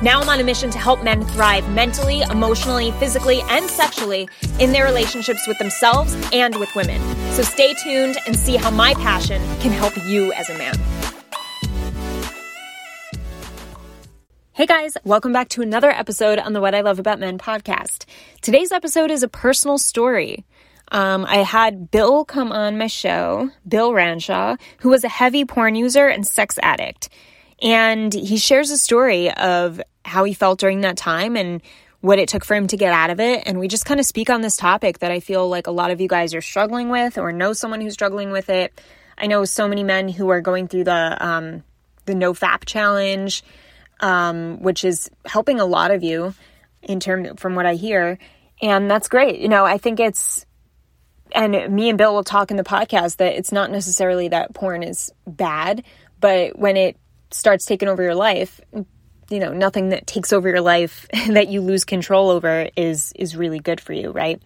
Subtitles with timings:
[0.00, 4.28] Now I'm on a mission to help men thrive mentally, emotionally, physically, and sexually
[4.60, 7.02] in their relationships with themselves and with women.
[7.32, 10.76] So stay tuned and see how my passion can help you as a man.
[14.52, 18.04] Hey guys, welcome back to another episode on the What I Love About Men podcast.
[18.40, 20.44] Today's episode is a personal story.
[20.92, 25.74] Um, I had Bill come on my show, Bill Ranshaw, who was a heavy porn
[25.74, 27.08] user and sex addict.
[27.60, 31.62] And he shares a story of how he felt during that time and
[32.00, 33.42] what it took for him to get out of it.
[33.46, 35.90] And we just kind of speak on this topic that I feel like a lot
[35.90, 38.80] of you guys are struggling with or know someone who's struggling with it.
[39.16, 41.64] I know so many men who are going through the um,
[42.06, 43.42] the no fap challenge,
[44.00, 46.34] um, which is helping a lot of you
[46.82, 48.18] in term from what I hear,
[48.62, 49.40] and that's great.
[49.40, 50.46] You know, I think it's
[51.32, 54.82] and me and Bill will talk in the podcast that it's not necessarily that porn
[54.82, 55.82] is bad,
[56.20, 56.96] but when it
[57.30, 58.60] starts taking over your life,
[59.30, 63.36] you know, nothing that takes over your life that you lose control over is is
[63.36, 64.40] really good for you, right?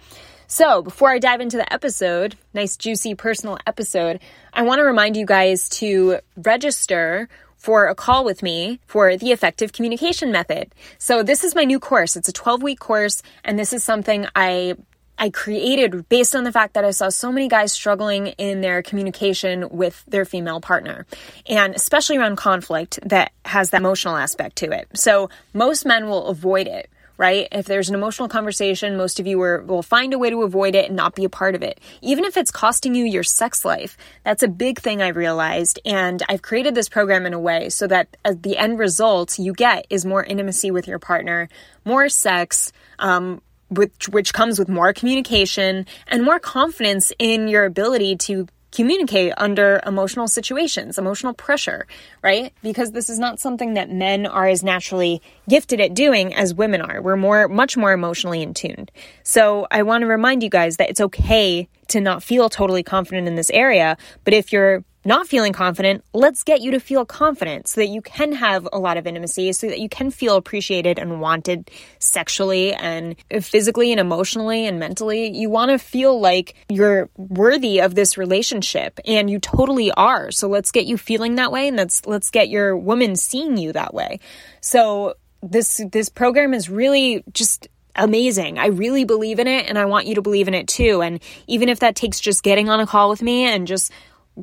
[0.47, 4.21] So, before I dive into the episode, nice juicy personal episode,
[4.53, 9.33] I want to remind you guys to register for a call with me for the
[9.33, 10.75] effective communication method.
[10.99, 12.17] So, this is my new course.
[12.17, 14.75] It's a 12 week course, and this is something I
[15.23, 18.83] I created based on the fact that I saw so many guys struggling in their
[18.83, 21.07] communication with their female partner,
[21.47, 24.89] and especially around conflict that has that emotional aspect to it.
[24.95, 26.91] So most men will avoid it.
[27.19, 27.47] Right?
[27.53, 30.75] If there's an emotional conversation, most of you are, will find a way to avoid
[30.75, 31.79] it and not be a part of it.
[32.01, 35.79] Even if it's costing you your sex life, that's a big thing I realized.
[35.85, 39.87] And I've created this program in a way so that the end result you get
[39.89, 41.49] is more intimacy with your partner,
[41.85, 43.41] more sex, um,
[43.77, 49.81] which, which comes with more communication and more confidence in your ability to communicate under
[49.87, 51.87] emotional situations, emotional pressure,
[52.23, 52.53] right?
[52.63, 56.81] Because this is not something that men are as naturally gifted at doing as women
[56.81, 57.01] are.
[57.03, 58.91] We're more, much more emotionally in tuned.
[59.23, 63.29] So I want to remind you guys that it's okay to not feel totally confident
[63.29, 67.69] in this area, but if you're not feeling confident, let's get you to feel confident
[67.69, 70.99] so that you can have a lot of intimacy, so that you can feel appreciated
[70.99, 75.29] and wanted sexually and physically and emotionally and mentally.
[75.29, 80.31] You want to feel like you're worthy of this relationship and you totally are.
[80.31, 83.73] So let's get you feeling that way and let's let's get your woman seeing you
[83.73, 84.21] that way.
[84.61, 88.59] So this this program is really just amazing.
[88.59, 91.03] I really believe in it and I want you to believe in it too.
[91.03, 93.93] And even if that takes just getting on a call with me and just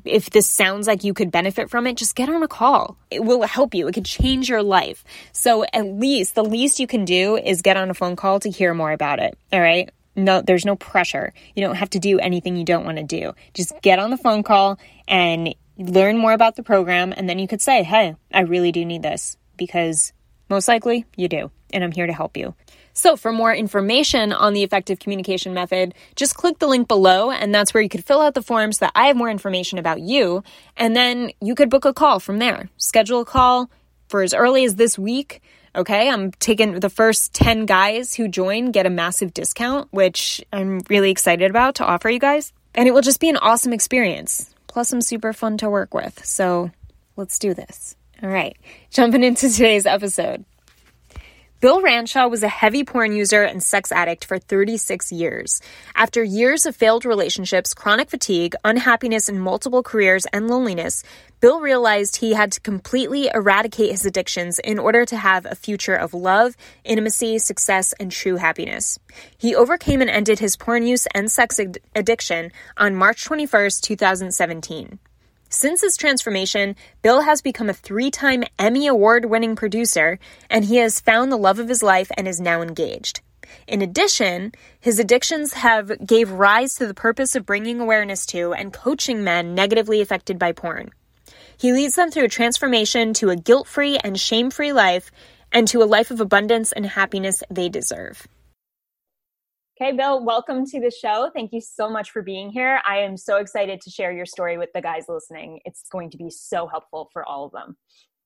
[0.05, 2.97] if this sounds like you could benefit from it, just get on a call.
[3.09, 3.87] It will help you.
[3.87, 5.03] It could change your life.
[5.31, 8.49] So at least the least you can do is get on a phone call to
[8.49, 9.37] hear more about it.
[9.51, 9.89] All right.
[10.15, 11.33] No, there's no pressure.
[11.55, 13.33] You don't have to do anything you don't want to do.
[13.53, 17.13] Just get on the phone call and learn more about the program.
[17.15, 20.13] And then you could say, Hey, I really do need this because
[20.49, 21.51] most likely you do.
[21.71, 22.55] And I'm here to help you.
[22.99, 27.55] So, for more information on the effective communication method, just click the link below, and
[27.55, 30.01] that's where you could fill out the form so that I have more information about
[30.01, 30.43] you,
[30.75, 32.69] and then you could book a call from there.
[32.75, 33.71] Schedule a call
[34.09, 35.41] for as early as this week.
[35.73, 40.81] Okay, I'm taking the first 10 guys who join get a massive discount, which I'm
[40.89, 42.51] really excited about to offer you guys.
[42.75, 44.53] And it will just be an awesome experience.
[44.67, 46.25] Plus, I'm super fun to work with.
[46.25, 46.71] So,
[47.15, 47.95] let's do this.
[48.21, 48.57] All right,
[48.89, 50.43] jumping into today's episode.
[51.61, 55.59] Bill Ranshaw was a heavy porn user and sex addict for 36 years.
[55.93, 61.03] After years of failed relationships, chronic fatigue, unhappiness in multiple careers, and loneliness,
[61.41, 65.95] Bill realized he had to completely eradicate his addictions in order to have a future
[65.95, 66.55] of love,
[66.85, 68.97] intimacy, success, and true happiness.
[69.37, 74.99] He overcame and ended his porn use and sex ad- addiction on March 21st, 2017.
[75.51, 80.77] Since his transformation, Bill has become a three time Emmy Award winning producer, and he
[80.77, 83.21] has found the love of his life and is now engaged.
[83.67, 88.71] In addition, his addictions have gave rise to the purpose of bringing awareness to and
[88.71, 90.91] coaching men negatively affected by porn.
[91.57, 95.09] He leads them through a transformation to a guilt-free and shame-free life
[95.51, 98.27] and to a life of abundance and happiness they deserve.
[99.81, 101.31] Okay, Bill, welcome to the show.
[101.33, 102.81] Thank you so much for being here.
[102.85, 105.61] I am so excited to share your story with the guys listening.
[105.63, 107.77] It's going to be so helpful for all of them.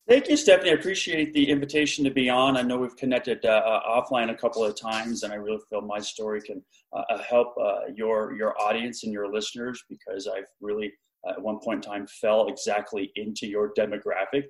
[0.10, 0.72] Thank you, Stephanie.
[0.72, 2.58] I appreciate the invitation to be on.
[2.58, 5.82] I know we've connected uh, uh, offline a couple of times, and I really feel
[5.82, 10.50] my story can uh, uh help uh, your your audience and your listeners because I've
[10.60, 10.92] really
[11.28, 14.46] uh, at one point in time fell exactly into your demographic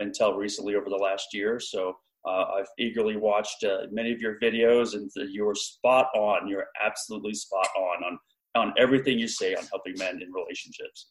[0.00, 1.60] until recently over the last year.
[1.60, 1.94] So
[2.28, 6.48] I've eagerly watched many of your videos, and you're spot on.
[6.48, 8.18] You're absolutely spot on on
[8.54, 11.08] on everything you say on helping men in relationships.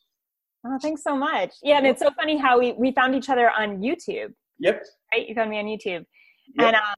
[0.65, 1.53] Oh, thanks so much.
[1.63, 4.33] Yeah, and it's so funny how we we found each other on YouTube.
[4.59, 4.83] Yep.
[5.13, 6.05] Right, you found me on YouTube,
[6.55, 6.67] yep.
[6.67, 6.95] and um,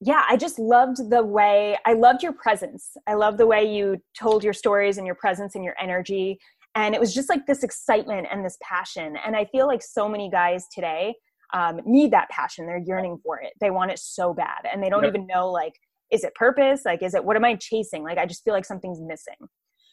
[0.00, 2.96] yeah, I just loved the way I loved your presence.
[3.06, 6.38] I love the way you told your stories and your presence and your energy,
[6.74, 9.16] and it was just like this excitement and this passion.
[9.24, 11.14] And I feel like so many guys today
[11.54, 12.66] um, need that passion.
[12.66, 13.52] They're yearning for it.
[13.60, 15.12] They want it so bad, and they don't yep.
[15.14, 15.74] even know like,
[16.10, 16.82] is it purpose?
[16.84, 18.02] Like, is it what am I chasing?
[18.02, 19.48] Like, I just feel like something's missing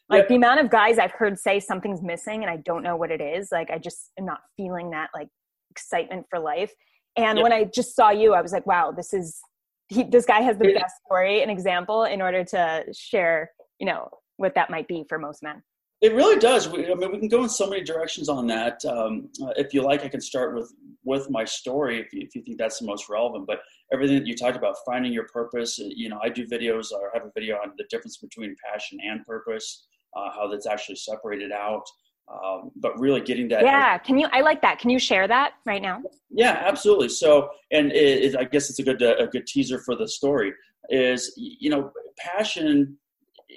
[0.10, 3.12] like the amount of guys i've heard say something's missing and i don't know what
[3.12, 5.28] it is like i just am not feeling that like
[5.72, 6.72] excitement for life
[7.16, 9.40] and when i just saw you i was like wow this is
[9.88, 14.08] he, this guy has the best story and example in order to share you know
[14.38, 15.62] what that might be for most men
[16.02, 16.68] it really does.
[16.68, 18.84] We, I mean, we can go in so many directions on that.
[18.84, 20.70] Um, uh, if you like, I can start with
[21.06, 23.46] with my story if you, if you think that's the most relevant.
[23.48, 23.60] But
[23.92, 25.80] everything that you talked about, finding your purpose.
[25.80, 29.00] Uh, you know, I do videos or have a video on the difference between passion
[29.04, 29.86] and purpose
[30.16, 31.84] uh, how that's actually separated out.
[32.32, 33.64] Um, but really getting that.
[33.64, 34.30] Yeah, can you?
[34.32, 34.80] I like that.
[34.80, 36.02] Can you share that right now?
[36.30, 37.10] Yeah, absolutely.
[37.10, 40.54] So, and it, it, I guess it's a good a good teaser for the story.
[40.90, 42.98] Is you know, passion.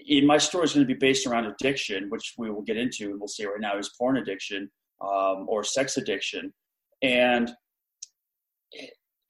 [0.08, 3.10] In my story is going to be based around addiction, which we will get into,
[3.10, 4.68] and we'll see right now is porn addiction
[5.00, 6.52] um, or sex addiction,
[7.02, 7.50] and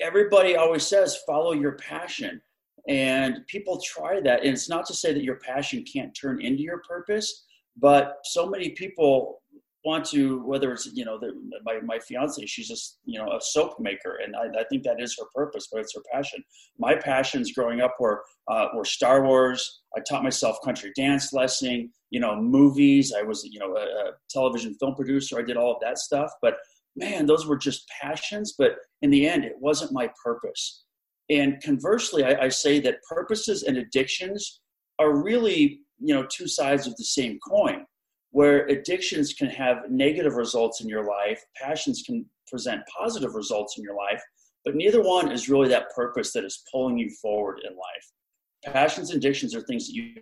[0.00, 2.40] everybody always says follow your passion
[2.88, 4.40] and people try that.
[4.40, 7.44] And it's not to say that your passion can't turn into your purpose,
[7.76, 9.42] but so many people
[9.84, 11.32] want to, whether it's, you know, the,
[11.64, 14.18] my, my fiance, she's just, you know, a soap maker.
[14.22, 16.42] And I, I, think that is her purpose, but it's her passion.
[16.76, 19.82] My passions growing up were, uh, were Star Wars.
[19.96, 23.12] I taught myself country dance lesson, you know, movies.
[23.16, 25.38] I was, you know, a, a television film producer.
[25.38, 26.32] I did all of that stuff.
[26.42, 26.56] But
[26.96, 28.54] man, those were just passions.
[28.58, 30.84] But in the end, it wasn't my purpose.
[31.28, 34.60] And conversely, I, I say that purposes and addictions
[34.98, 37.84] are really, you know, two sides of the same coin.
[38.30, 43.84] Where addictions can have negative results in your life, passions can present positive results in
[43.84, 44.22] your life,
[44.64, 48.74] but neither one is really that purpose that is pulling you forward in life.
[48.74, 50.14] Passions and addictions are things that you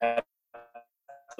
[0.00, 0.22] have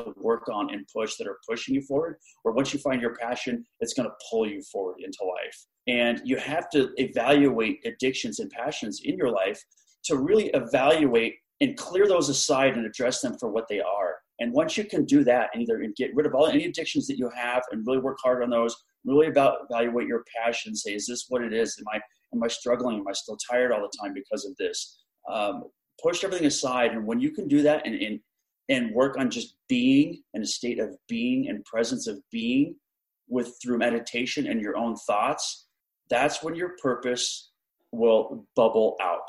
[0.05, 3.14] to work on and push that are pushing you forward, or once you find your
[3.17, 5.67] passion, it's going to pull you forward into life.
[5.87, 9.62] And you have to evaluate addictions and passions in your life
[10.05, 14.17] to really evaluate and clear those aside and address them for what they are.
[14.41, 17.19] And once you can do that and either get rid of all any addictions that
[17.19, 18.75] you have and really work hard on those,
[19.05, 21.76] really about evaluate your passion, say, is this what it is?
[21.79, 22.00] Am I
[22.35, 23.00] am I struggling?
[23.00, 25.02] Am I still tired all the time because of this?
[25.31, 25.64] Um,
[26.02, 28.20] push everything aside, and when you can do that and, and
[28.71, 32.75] and work on just being in a state of being and presence of being
[33.29, 35.67] with through meditation and your own thoughts
[36.11, 37.53] that's when your purpose
[37.93, 39.29] will bubble out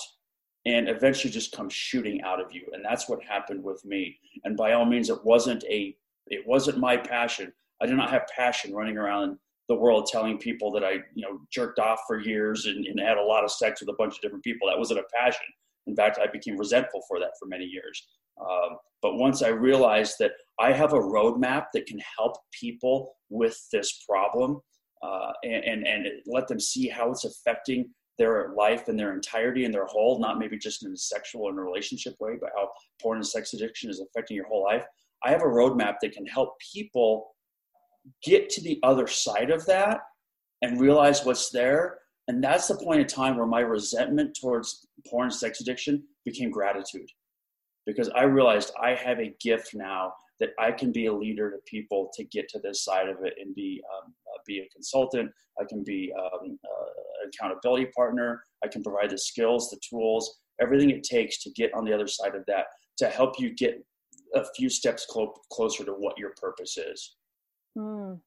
[0.66, 2.64] and eventually just come shooting out of you.
[2.74, 4.18] And that's what happened with me.
[4.44, 5.96] And by all means it wasn't a
[6.28, 7.54] it wasn't my passion.
[7.82, 9.38] I did not have passion running around
[9.70, 13.18] the world telling people that i you know jerked off for years and, and had
[13.18, 14.68] a lot of sex with a bunch of different people.
[14.68, 15.45] That wasn't a passion.
[15.88, 18.07] In fact i became resentful for that for many years
[18.40, 23.59] um, but once I realized that I have a roadmap that can help people with
[23.71, 24.59] this problem
[25.02, 29.66] uh, and, and, and let them see how it's affecting their life and their entirety
[29.66, 32.69] and their whole, not maybe just in a sexual and relationship way, but how
[33.02, 34.85] porn and sex addiction is affecting your whole life.
[35.23, 37.35] I have a roadmap that can help people
[38.23, 40.02] get to the other side of that
[40.61, 41.97] and realize what's there.
[42.28, 46.52] And that's the point in time where my resentment towards porn and sex addiction became
[46.52, 47.09] gratitude
[47.92, 51.57] because I realized I have a gift now that I can be a leader to
[51.66, 55.31] people to get to this side of it and be um, uh, be a consultant.
[55.60, 58.42] I can be um, uh, accountability partner.
[58.64, 62.07] I can provide the skills, the tools, everything it takes to get on the other
[62.07, 62.68] side of that
[62.98, 63.83] to help you get
[64.36, 67.16] a few steps clo- closer to what your purpose is.
[67.78, 68.19] Mm,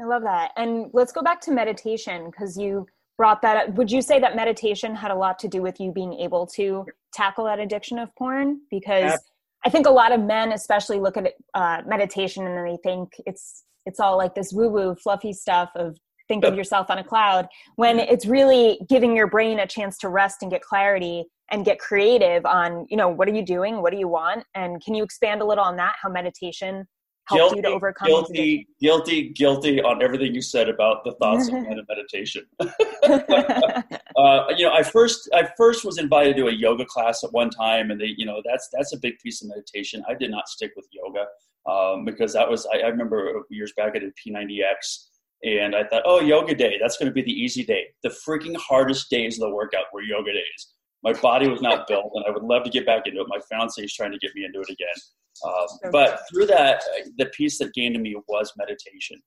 [0.00, 0.52] I love that.
[0.56, 3.74] And let's go back to meditation because you brought that up.
[3.76, 6.86] Would you say that meditation had a lot to do with you being able to
[7.12, 8.60] tackle that addiction of porn?
[8.70, 9.18] Because
[9.64, 13.64] I think a lot of men, especially, look at uh, meditation and they think it's
[13.86, 17.46] it's all like this woo woo fluffy stuff of think of yourself on a cloud
[17.76, 21.78] when it's really giving your brain a chance to rest and get clarity and get
[21.78, 23.82] creative on you know what are you doing?
[23.82, 24.44] What do you want?
[24.54, 25.94] And can you expand a little on that?
[26.02, 26.86] How meditation
[27.26, 31.48] helped guilty, you to overcome guilty guilty guilty on everything you said about the thoughts
[31.48, 31.54] of
[31.88, 32.44] meditation.
[34.16, 37.50] Uh, you know i first i first was invited to a yoga class at one
[37.50, 40.04] time and they you know that's that's a big piece of meditation.
[40.08, 41.26] I did not stick with yoga
[41.68, 45.08] um, because that was I, I, remember years back i did p90x
[45.42, 47.86] and i thought oh yoga day that's going to be the easy day.
[48.04, 50.74] The freaking hardest days of the workout were yoga days
[51.04, 53.38] my body was not built and i would love to get back into it my
[53.48, 54.94] fiance is trying to get me into it again
[55.42, 56.82] um, but through that,
[57.18, 59.20] the piece that gained to me was meditation.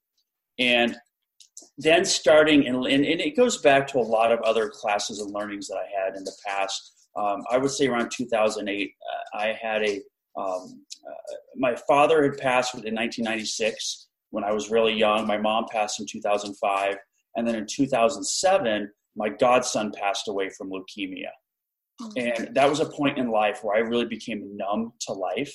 [0.60, 0.96] And
[1.78, 5.68] then starting, and, and, it goes back to a lot of other classes and learnings
[5.68, 6.94] that I had in the past.
[7.16, 10.02] Um, I would say around 2008, uh, I had a,
[10.38, 15.26] um, uh, my father had passed in 1996 when I was really young.
[15.26, 16.96] My mom passed in 2005.
[17.36, 21.30] And then in 2007, my godson passed away from leukemia.
[22.16, 25.54] And that was a point in life where I really became numb to life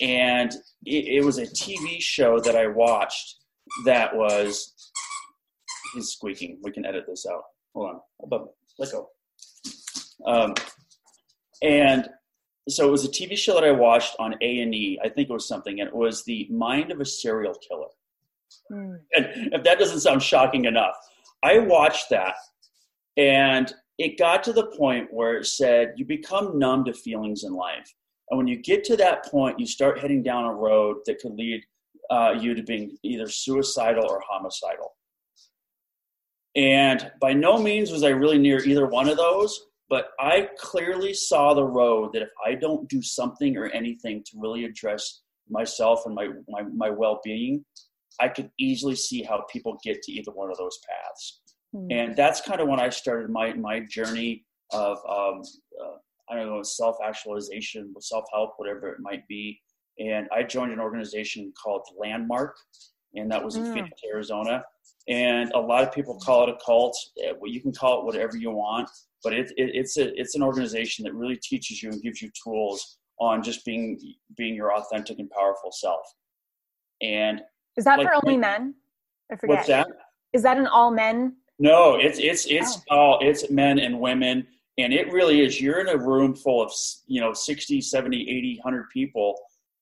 [0.00, 0.52] and
[0.84, 3.36] it, it, was a TV show that I watched
[3.84, 4.74] that was.
[5.94, 6.58] He's squeaking.
[6.62, 7.42] We can edit this out.
[7.74, 8.00] Hold on.
[8.20, 9.08] Hold Let go.
[10.26, 10.54] Um,
[11.62, 12.08] and
[12.68, 14.98] so it was a TV show that I watched on A and E.
[15.02, 17.88] I think it was something, and it was the Mind of a Serial Killer.
[18.70, 18.98] Mm.
[19.14, 20.94] And if that doesn't sound shocking enough,
[21.42, 22.34] I watched that,
[23.16, 27.52] and it got to the point where it said you become numb to feelings in
[27.52, 27.92] life.
[28.30, 31.34] And when you get to that point, you start heading down a road that could
[31.34, 31.64] lead
[32.10, 34.94] uh, you to being either suicidal or homicidal.
[36.54, 41.14] And by no means was I really near either one of those, but I clearly
[41.14, 46.02] saw the road that if I don't do something or anything to really address myself
[46.04, 47.64] and my, my, my well being,
[48.20, 51.40] I could easily see how people get to either one of those paths.
[51.74, 51.92] Mm-hmm.
[51.92, 55.42] And that's kind of when I started my, my journey of um,
[55.82, 55.96] uh,
[56.30, 59.60] I don't know, self actualization, self help, whatever it might be.
[59.98, 62.56] And I joined an organization called Landmark,
[63.14, 63.74] and that was in mm.
[63.74, 64.64] Phoenix, Arizona.
[65.08, 66.96] And a lot of people call it a cult.
[67.24, 68.88] Eh, well, you can call it whatever you want,
[69.24, 72.30] but it, it, it's a it's an organization that really teaches you and gives you
[72.44, 73.98] tools on just being
[74.36, 76.02] being your authentic and powerful self.
[77.00, 77.40] And
[77.76, 78.74] is that like, for only like, men?
[79.32, 79.56] I forget.
[79.56, 79.88] What's that?
[80.32, 81.36] Is that an all men?
[81.58, 82.96] No, it's it's it's oh.
[82.96, 84.46] all it's men and women
[84.78, 86.72] and it really is you're in a room full of
[87.06, 89.38] you know 60 70 80 100 people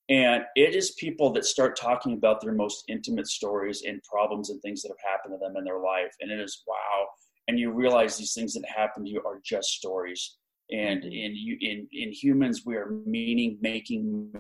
[0.09, 4.61] and it is people that start talking about their most intimate stories and problems and
[4.63, 7.07] things that have happened to them in their life and it is wow
[7.49, 10.37] and you realize these things that happen to you are just stories
[10.73, 11.13] and mm-hmm.
[11.13, 14.33] in you in in humans we are meaning making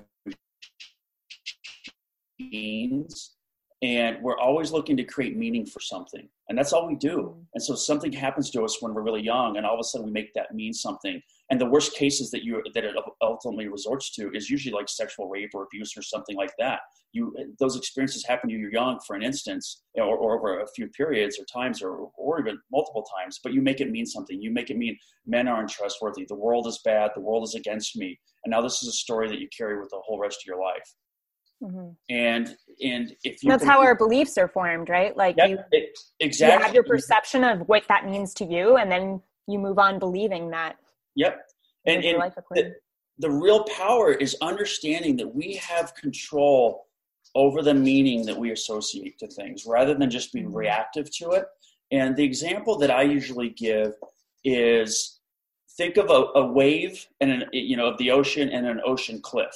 [2.38, 3.35] machines
[3.82, 7.16] and we're always looking to create meaning for something and that's all we do.
[7.16, 7.40] Mm-hmm.
[7.54, 10.06] and so something happens to us when we're really young and all of a sudden
[10.06, 11.20] we make that mean something.
[11.50, 15.28] And the worst cases that you that it ultimately resorts to is usually like sexual
[15.28, 16.80] rape or abuse or something like that.
[17.12, 20.88] You those experiences happen to you young for an instance or, or over a few
[20.88, 24.40] periods or times or, or even multiple times but you make it mean something.
[24.40, 26.24] You make it mean men aren't trustworthy.
[26.28, 27.10] The world is bad.
[27.14, 28.18] The world is against me.
[28.44, 30.60] And now this is a story that you carry with the whole rest of your
[30.60, 30.94] life.
[31.62, 31.88] Mm-hmm.
[32.10, 35.16] And and if that's how our beliefs are formed, right?
[35.16, 38.76] Like yep, you it, exactly you have your perception of what that means to you,
[38.76, 40.76] and then you move on believing that.
[41.14, 41.38] Yep.
[41.86, 42.74] And, and the,
[43.18, 46.86] the real power is understanding that we have control
[47.34, 50.56] over the meaning that we associate to things rather than just being mm-hmm.
[50.56, 51.44] reactive to it.
[51.92, 53.94] And the example that I usually give
[54.44, 55.20] is
[55.76, 59.20] think of a, a wave and an, you know of the ocean and an ocean
[59.20, 59.54] cliff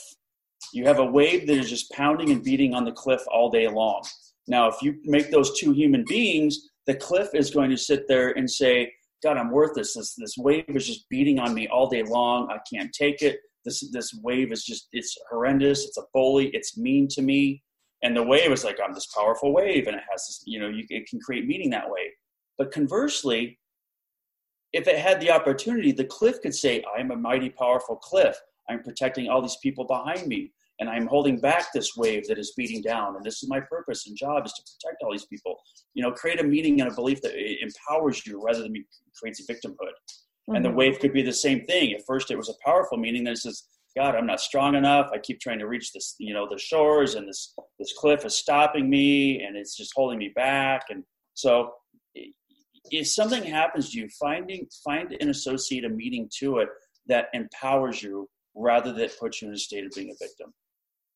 [0.72, 3.68] you have a wave that is just pounding and beating on the cliff all day
[3.68, 4.02] long.
[4.46, 8.30] Now, if you make those two human beings, the cliff is going to sit there
[8.30, 9.94] and say, God, I'm worthless.
[9.94, 12.48] This this wave is just beating on me all day long.
[12.50, 13.38] I can't take it.
[13.64, 15.84] This this wave is just it's horrendous.
[15.84, 16.48] It's a bully.
[16.48, 17.62] It's mean to me.
[18.02, 20.42] And the wave is like I'm this powerful wave, and it has this.
[20.46, 22.10] You know, you, it can create meaning that way.
[22.56, 23.58] But conversely,
[24.72, 28.40] if it had the opportunity, the cliff could say, "I'm a mighty powerful cliff.
[28.70, 32.54] I'm protecting all these people behind me and I'm holding back this wave that is
[32.56, 33.14] beating down.
[33.14, 35.56] And this is my purpose and job is to protect all these people.
[35.92, 38.74] You know, create a meaning and a belief that empowers you rather than
[39.14, 39.76] creates a victimhood.
[39.76, 40.54] Mm-hmm.
[40.54, 40.78] And the mm-hmm.
[40.78, 41.92] wave could be the same thing.
[41.92, 43.24] At first, it was a powerful meaning.
[43.24, 45.10] Then it says, God, I'm not strong enough.
[45.12, 48.36] I keep trying to reach this, you know, the shores, and this this cliff is
[48.36, 50.82] stopping me, and it's just holding me back.
[50.90, 51.02] And
[51.34, 51.72] so,
[52.84, 56.68] if something happens to you, finding find and associate a meaning to it
[57.08, 60.52] that empowers you rather than put you in a state of being a victim.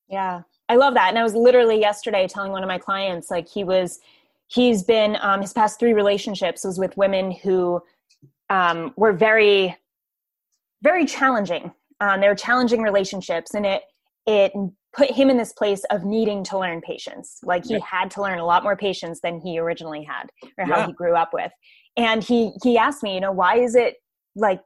[0.09, 1.09] Yeah, I love that.
[1.09, 4.01] And I was literally yesterday telling one of my clients, like he was,
[4.49, 7.83] he's been, um, his past three relationships was with women who
[8.51, 9.77] um, were very,
[10.83, 11.73] very challenging.
[12.01, 13.83] Um, they were challenging relationships, and it
[14.27, 14.53] it
[14.95, 17.39] put him in this place of needing to learn patience.
[17.43, 17.85] Like he yeah.
[17.85, 20.87] had to learn a lot more patience than he originally had or how yeah.
[20.87, 21.53] he grew up with.
[21.97, 23.97] And he he asked me, you know, why is it
[24.35, 24.61] like,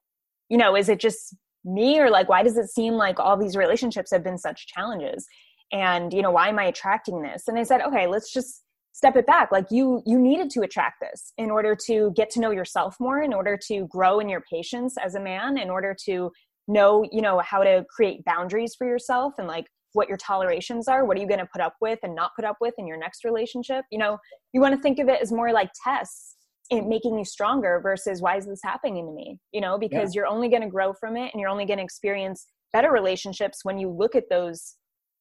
[0.48, 1.36] you know, is it just
[1.68, 5.26] me or like why does it seem like all these relationships have been such challenges?
[5.72, 7.48] And you know, why am I attracting this?
[7.48, 8.62] And I said, okay, let's just
[8.98, 12.40] step it back like you you needed to attract this in order to get to
[12.40, 15.94] know yourself more in order to grow in your patience as a man in order
[16.04, 16.32] to
[16.66, 21.04] know you know how to create boundaries for yourself and like what your tolerations are
[21.04, 22.98] what are you going to put up with and not put up with in your
[22.98, 24.18] next relationship you know
[24.52, 26.34] you want to think of it as more like tests
[26.70, 30.20] in making you stronger versus why is this happening to me you know because yeah.
[30.20, 33.60] you're only going to grow from it and you're only going to experience better relationships
[33.64, 34.74] when you look at those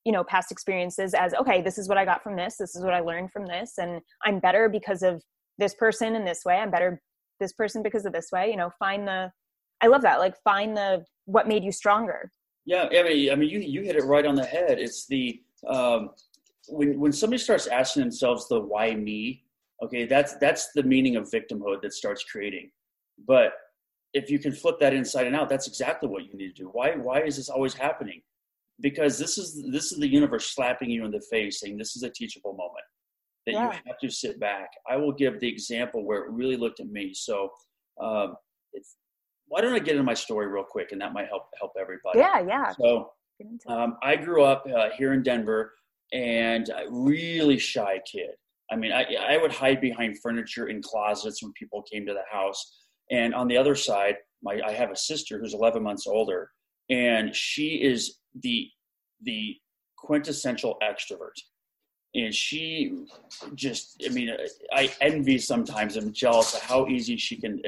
[0.06, 2.84] you know past experiences as okay this is what i got from this this is
[2.84, 5.24] what i learned from this and i'm better because of
[5.58, 7.02] this person in this way i'm better
[7.40, 9.32] this person because of this way you know find the
[9.82, 12.32] i love that like find the what made you stronger
[12.68, 14.78] yeah, I mean, I mean, you you hit it right on the head.
[14.78, 16.10] It's the um,
[16.68, 19.46] when when somebody starts asking themselves the why me,
[19.84, 22.72] okay, that's that's the meaning of victimhood that starts creating.
[23.28, 23.54] But
[24.14, 26.70] if you can flip that inside and out, that's exactly what you need to do.
[26.72, 28.22] Why why is this always happening?
[28.80, 32.04] Because this is this is the universe slapping you in the face, saying this is
[32.04, 32.86] a teachable moment
[33.46, 33.66] that yeah.
[33.66, 34.70] you have to sit back.
[34.90, 37.14] I will give the example where it really looked at me.
[37.14, 37.50] So
[38.00, 38.36] um,
[38.74, 38.98] it's
[39.48, 42.20] why don't I get into my story real quick, and that might help help everybody.
[42.20, 42.72] Yeah, yeah.
[42.80, 43.12] So,
[43.68, 45.74] um, I grew up uh, here in Denver,
[46.12, 48.32] and a really shy kid.
[48.72, 52.24] I mean, I, I would hide behind furniture in closets when people came to the
[52.32, 52.86] house.
[53.10, 56.52] And on the other side, my I have a sister who's 11 months older,
[56.90, 58.68] and she is the
[59.22, 59.56] the
[59.98, 61.38] quintessential extrovert.
[62.16, 63.06] And she
[63.56, 64.30] just i mean
[64.74, 67.62] i envy sometimes i'm jealous of how easy she can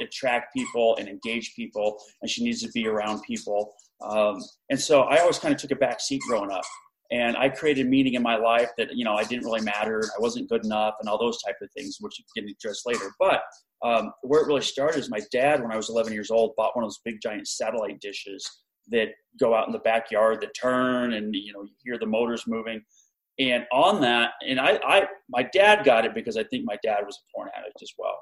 [0.00, 3.74] attract people and engage people and she needs to be around people.
[4.00, 6.64] Um, and so i always kind of took a back seat growing up
[7.12, 10.20] and i created meaning in my life that you know i didn't really matter i
[10.20, 13.42] wasn't good enough and all those type of things which you can address later but
[13.84, 16.74] um, where it really started is my dad when i was 11 years old bought
[16.74, 18.44] one of those big giant satellite dishes
[18.88, 22.44] that go out in the backyard that turn and you know you hear the motors
[22.46, 22.82] moving
[23.38, 27.00] and on that, and I, I, my dad got it because I think my dad
[27.04, 28.18] was a porn addict as well.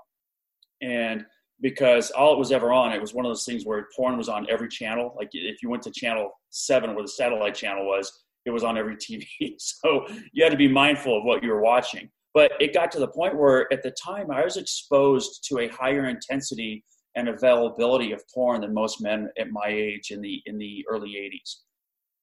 [0.80, 1.24] And
[1.60, 4.28] because all it was ever on, it was one of those things where porn was
[4.28, 5.14] on every channel.
[5.16, 8.10] Like if you went to channel seven, where the satellite channel was,
[8.46, 9.26] it was on every TV.
[9.58, 12.10] So you had to be mindful of what you were watching.
[12.32, 15.68] But it got to the point where at the time I was exposed to a
[15.68, 16.84] higher intensity
[17.16, 21.10] and availability of porn than most men at my age in the in the early
[21.10, 21.56] 80s.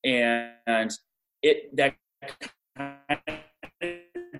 [0.05, 0.91] And
[1.43, 1.95] it that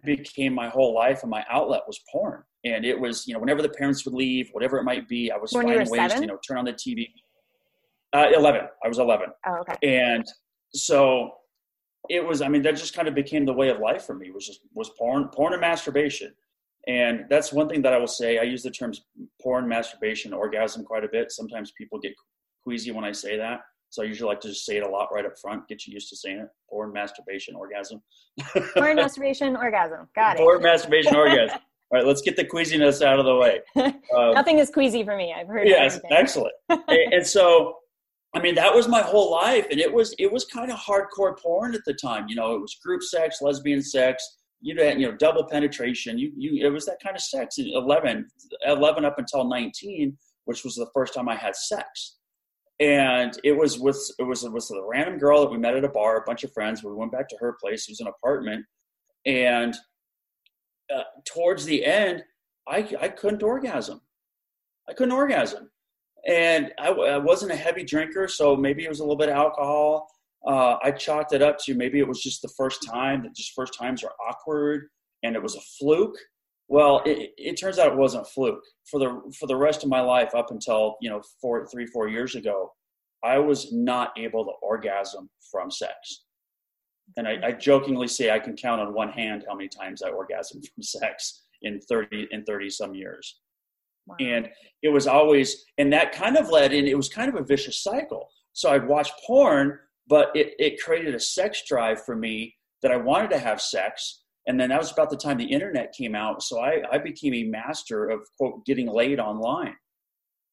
[0.04, 2.44] became my whole life and my outlet was porn.
[2.64, 5.38] And it was, you know, whenever the parents would leave, whatever it might be, I
[5.38, 7.08] was when finding ways to, you know, turn on the TV.
[8.14, 8.62] Uh, 11.
[8.84, 9.28] I was 11.
[9.46, 9.76] Oh, okay.
[9.84, 10.26] And
[10.74, 11.32] so
[12.10, 14.32] it was, I mean, that just kind of became the way of life for me
[14.32, 16.34] was just, was porn, porn and masturbation.
[16.88, 18.38] And that's one thing that I will say.
[18.38, 19.06] I use the terms
[19.42, 21.32] porn, masturbation, orgasm quite a bit.
[21.32, 22.14] Sometimes people get
[22.64, 23.62] queasy when I say that.
[23.90, 25.94] So I usually like to just say it a lot right up front, get you
[25.94, 26.48] used to saying it.
[26.70, 28.02] Porn, masturbation, orgasm.
[28.74, 30.08] Porn, masturbation, orgasm.
[30.16, 30.40] Got it.
[30.40, 31.60] Porn, masturbation, orgasm.
[31.90, 33.62] All right, let's get the queasiness out of the way.
[33.78, 33.94] Um,
[34.34, 35.34] Nothing is queasy for me.
[35.38, 35.68] I've heard.
[35.68, 36.54] Yes, excellent.
[36.70, 37.78] and so,
[38.36, 41.38] I mean, that was my whole life, and it was it was kind of hardcore
[41.40, 42.26] porn at the time.
[42.28, 44.24] You know, it was group sex, lesbian sex.
[44.62, 46.18] You had, you know, double penetration.
[46.18, 47.58] You you it was that kind of sex.
[47.58, 48.28] 11,
[48.66, 52.18] 11 up until nineteen, which was the first time I had sex
[52.80, 55.84] and it was with it was it was a random girl that we met at
[55.84, 56.84] a bar, a bunch of friends.
[56.84, 57.88] We went back to her place.
[57.88, 58.66] It was an apartment,
[59.26, 59.76] and
[60.94, 62.24] uh, towards the end,
[62.68, 64.02] I I couldn't orgasm.
[64.88, 65.70] I couldn't orgasm,
[66.28, 69.36] and I, I, wasn't a heavy drinker, so maybe it was a little bit of
[69.36, 70.10] alcohol.
[70.46, 73.24] Uh, I chalked it up to maybe it was just the first time.
[73.24, 74.88] That just first times are awkward,
[75.24, 76.18] and it was a fluke.
[76.68, 78.64] Well, it, it turns out it wasn't a fluke.
[78.92, 82.10] For the for the rest of my life, up until you know four, three, four
[82.10, 82.74] years ago,
[83.24, 86.26] I was not able to orgasm from sex.
[87.16, 90.12] And I, I jokingly say I can count on one hand how many times I
[90.12, 93.40] orgasmed from sex in thirty in thirty some years.
[94.20, 94.50] And
[94.84, 96.88] it was always, and that kind of led in.
[96.88, 98.30] It was kind of a vicious cycle.
[98.54, 102.98] So I'd watch porn, but it, it created a sex drive for me that I
[102.98, 104.24] wanted to have sex.
[104.48, 106.42] And then that was about the time the internet came out.
[106.42, 109.76] So i, I became a master of quote getting laid online.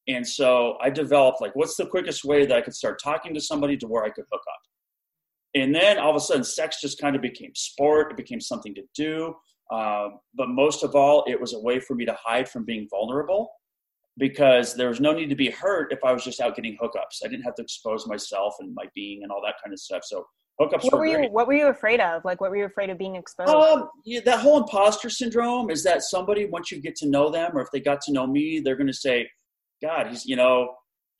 [0.06, 3.40] And so i developed like what's the quickest way that i could start talking to
[3.40, 4.60] somebody to where i could hook up?
[5.54, 8.10] And then all of a sudden sex just kind of became sport.
[8.10, 9.34] It became something to do
[9.72, 12.86] um, but most of all it was a way for me to hide from being
[12.90, 13.50] vulnerable
[14.18, 17.24] because there was no need to be hurt if i was just out getting hookups.
[17.24, 20.02] I didn't have to expose myself and my being and all that kind of stuff.
[20.04, 20.24] So
[20.60, 21.32] hookups what were, were you great.
[21.32, 22.24] what were you afraid of?
[22.24, 23.50] Like what were you afraid of being exposed?
[23.50, 27.52] Um, yeah, that whole imposter syndrome is that somebody once you get to know them,
[27.54, 29.28] or if they got to know me, they're going to say,
[29.82, 30.74] "God, he's you know,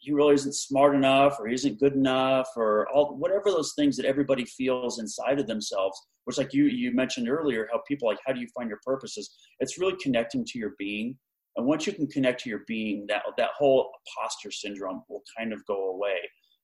[0.05, 3.97] he really isn't smart enough, or he isn't good enough, or all whatever those things
[3.97, 8.19] that everybody feels inside of themselves." Which, like you you mentioned earlier, how people like,
[8.27, 9.35] how do you find your purposes?
[9.61, 11.19] It's really connecting to your being,
[11.57, 15.53] and once you can connect to your being, that that whole imposter syndrome will kind
[15.53, 16.19] of go away.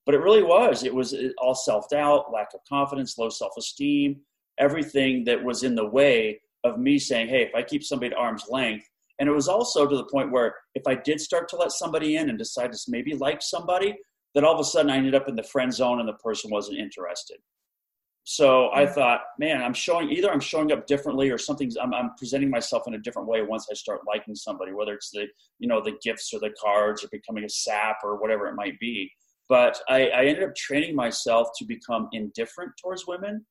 [0.06, 0.82] But it really was.
[0.82, 4.20] It was all self doubt, lack of confidence, low self esteem,
[4.58, 8.18] everything that was in the way of me saying, hey, if I keep somebody at
[8.18, 8.89] arm's length,
[9.20, 12.16] and it was also to the point where if I did start to let somebody
[12.16, 13.94] in and decide to maybe like somebody,
[14.34, 16.50] then all of a sudden I ended up in the friend zone and the person
[16.50, 17.36] wasn't interested.
[18.24, 18.92] So I mm.
[18.92, 22.84] thought, man, I'm showing either I'm showing up differently or something's I'm, I'm presenting myself
[22.86, 25.26] in a different way once I start liking somebody, whether it's the
[25.58, 28.78] you know the gifts or the cards or becoming a sap or whatever it might
[28.80, 29.10] be.
[29.48, 33.44] But I, I ended up training myself to become indifferent towards women,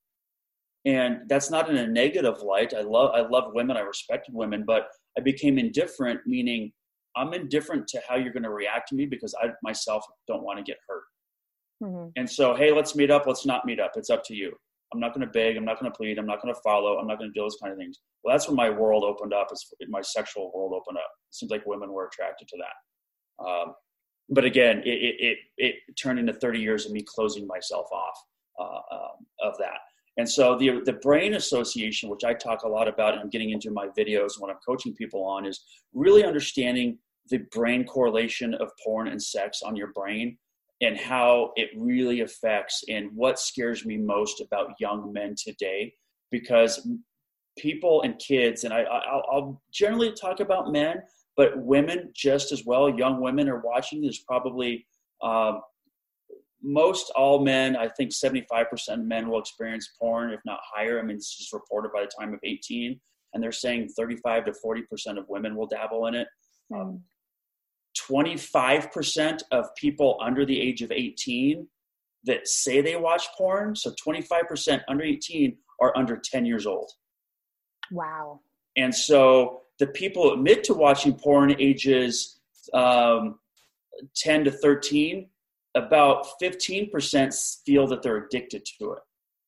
[0.85, 2.73] and that's not in a negative light.
[2.73, 4.87] I love I love women, I respected women, but
[5.17, 6.71] I became indifferent, meaning
[7.15, 10.57] I'm indifferent to how you're going to react to me because I myself don't want
[10.57, 11.03] to get hurt.
[11.83, 12.11] Mhm.
[12.15, 13.25] And so, hey, let's meet up.
[13.25, 13.91] Let's not meet up.
[13.95, 14.55] It's up to you.
[14.93, 15.55] I'm not going to beg.
[15.55, 16.17] I'm not going to plead.
[16.17, 16.97] I'm not going to follow.
[16.97, 17.99] I'm not going to do those kind of things.
[18.23, 19.49] Well, that's when my world opened up.
[19.51, 21.09] Is my sexual world opened up.
[21.29, 23.45] It seems like women were attracted to that.
[23.45, 23.73] Um,
[24.29, 28.23] but again, it, it, it, it turned into 30 years of me closing myself off
[28.59, 29.79] uh, um, of that.
[30.19, 33.51] And so the the brain association, which I talk a lot about, and I'm getting
[33.51, 38.69] into my videos when I'm coaching people on, is really understanding the brain correlation of
[38.83, 40.37] porn and sex on your brain
[40.81, 45.93] and how it really affects and what scares me most about young men today.
[46.31, 46.85] Because
[47.57, 51.01] people and kids and I, I'll, I'll generally talk about men
[51.35, 54.85] but women just as well young women are watching there's probably
[55.21, 55.59] um,
[56.61, 61.01] most all men i think 75% of men will experience porn if not higher i
[61.01, 62.99] mean this is reported by the time of 18
[63.33, 64.83] and they're saying 35 to 40%
[65.17, 66.27] of women will dabble in it
[66.71, 67.01] Mm.
[67.97, 71.67] 25% of people under the age of 18
[72.25, 76.91] that say they watch porn, so 25% under 18 are under 10 years old.
[77.91, 78.39] wow
[78.75, 82.39] And so the people admit to watching porn ages
[82.73, 83.39] um,
[84.15, 85.27] 10 to 13,
[85.75, 88.99] about 15% feel that they're addicted to it.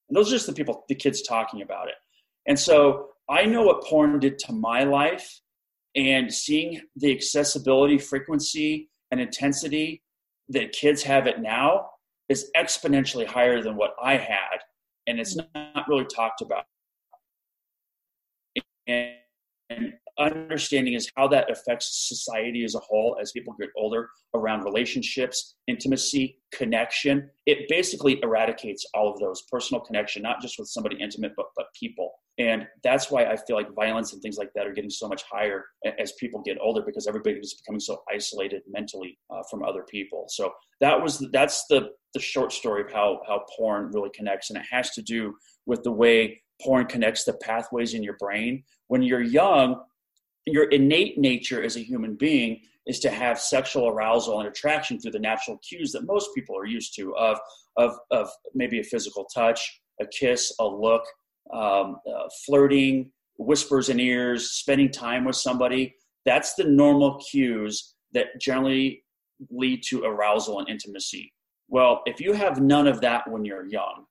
[0.10, 1.96] And those are just the people, the kids talking about it.
[2.48, 5.40] And so I know what porn did to my life
[5.96, 10.04] and seeing the accessibility, frequency, and intensity
[10.50, 11.90] that kids have it now
[12.30, 14.60] is exponentially higher than what I had,
[15.08, 16.64] and it's not really talked about.
[18.88, 24.64] And, understanding is how that affects society as a whole as people get older around
[24.64, 27.30] relationships, intimacy, connection.
[27.46, 31.68] It basically eradicates all of those personal connection, not just with somebody intimate, but but
[31.80, 32.12] people.
[32.38, 35.24] And that's why I feel like violence and things like that are getting so much
[35.30, 35.66] higher
[36.00, 40.26] as people get older because everybody is becoming so isolated mentally uh, from other people.
[40.30, 44.58] So that was that's the the short story of how how porn really connects, and
[44.58, 48.64] it has to do with the way porn connects the pathways in your brain.
[48.88, 49.82] When you're young,
[50.46, 55.12] your innate nature as a human being is to have sexual arousal and attraction through
[55.12, 57.40] the natural cues that most people are used to of
[57.78, 61.04] of of maybe a physical touch, a kiss, a look,
[61.54, 65.96] um, uh, flirting, whispers in ears, spending time with somebody.
[66.26, 69.04] That's the normal cues that generally
[69.50, 71.34] lead to arousal and intimacy.
[71.68, 74.06] Well, if you have none of that when you're young,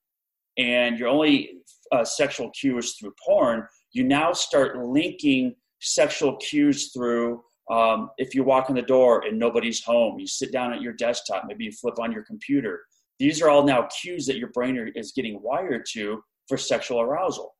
[0.56, 1.58] and your only
[1.92, 8.34] uh, sexual cue is through porn, you now start linking sexual cues through um, if
[8.34, 11.64] you walk in the door and nobody's home, you sit down at your desktop, maybe
[11.64, 12.82] you flip on your computer.
[13.20, 17.54] These are all now cues that your brain is getting wired to for sexual arousal.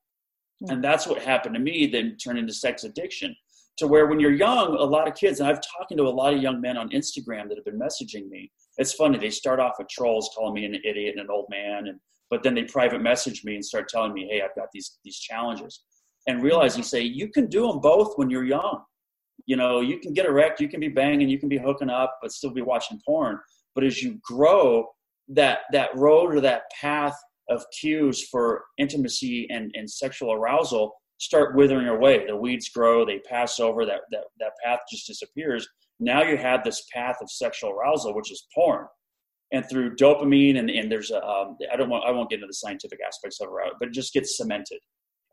[0.67, 3.35] And that's what happened to me, then turned into sex addiction.
[3.77, 6.33] To where when you're young, a lot of kids, and I've talked to a lot
[6.33, 8.51] of young men on Instagram that have been messaging me.
[8.77, 11.87] It's funny, they start off with trolls calling me an idiot and an old man,
[11.87, 14.99] and but then they private message me and start telling me, hey, I've got these
[15.03, 15.83] these challenges.
[16.27, 18.83] And realizing, say, you can do them both when you're young.
[19.47, 22.15] You know, you can get erect, you can be banging, you can be hooking up,
[22.21, 23.39] but still be watching porn.
[23.73, 24.85] But as you grow,
[25.29, 27.15] that that road or that path
[27.49, 32.25] of cues for intimacy and, and sexual arousal start withering away.
[32.25, 35.67] The weeds grow, they pass over, that, that, that path just disappears.
[35.99, 38.87] Now you have this path of sexual arousal, which is porn.
[39.53, 42.47] And through dopamine, and, and there's a, um, I don't want, I won't get into
[42.47, 44.79] the scientific aspects of it, but it just gets cemented.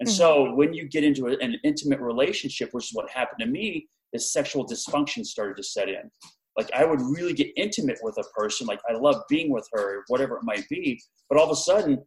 [0.00, 0.16] And mm-hmm.
[0.16, 4.32] so when you get into an intimate relationship, which is what happened to me, is
[4.32, 6.10] sexual dysfunction started to set in.
[6.56, 10.02] Like I would really get intimate with a person, like I love being with her,
[10.08, 12.02] whatever it might be, but all of a sudden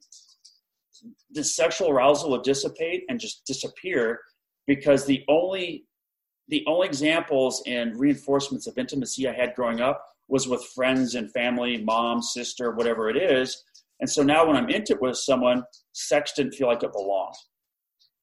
[1.32, 4.20] the sexual arousal would dissipate and just disappear
[4.68, 5.86] because the only
[6.48, 11.32] the only examples and reinforcements of intimacy I had growing up was with friends and
[11.32, 13.64] family, mom, sister, whatever it is.
[14.02, 17.36] And so now when I'm intimate with someone, sex didn't feel like it belonged.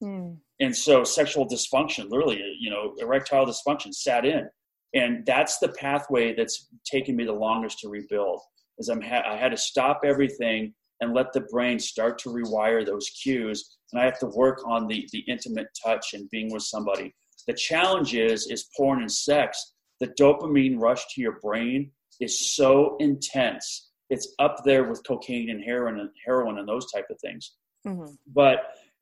[0.01, 0.37] Mm.
[0.59, 4.49] And so sexual dysfunction, literally, you know, erectile dysfunction sat in.
[4.93, 8.41] And that's the pathway that's taken me the longest to rebuild
[8.79, 12.85] is I'm ha- I had to stop everything and let the brain start to rewire
[12.85, 13.77] those cues.
[13.91, 17.13] And I have to work on the, the intimate touch and being with somebody.
[17.47, 19.73] The challenge is, is porn and sex.
[19.99, 23.91] The dopamine rush to your brain is so intense.
[24.09, 27.53] It's up there with cocaine and heroin and heroin and those type of things.
[27.87, 28.13] Mm-hmm.
[28.33, 28.59] But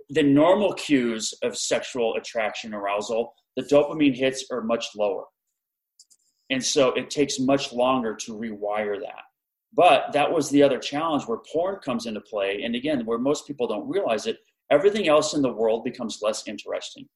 [0.10, 5.26] the normal cues of sexual attraction, arousal, the dopamine hits are much lower.
[6.50, 9.24] And so it takes much longer to rewire that.
[9.74, 12.62] But that was the other challenge where porn comes into play.
[12.64, 14.38] And again, where most people don't realize it,
[14.72, 17.08] everything else in the world becomes less interesting.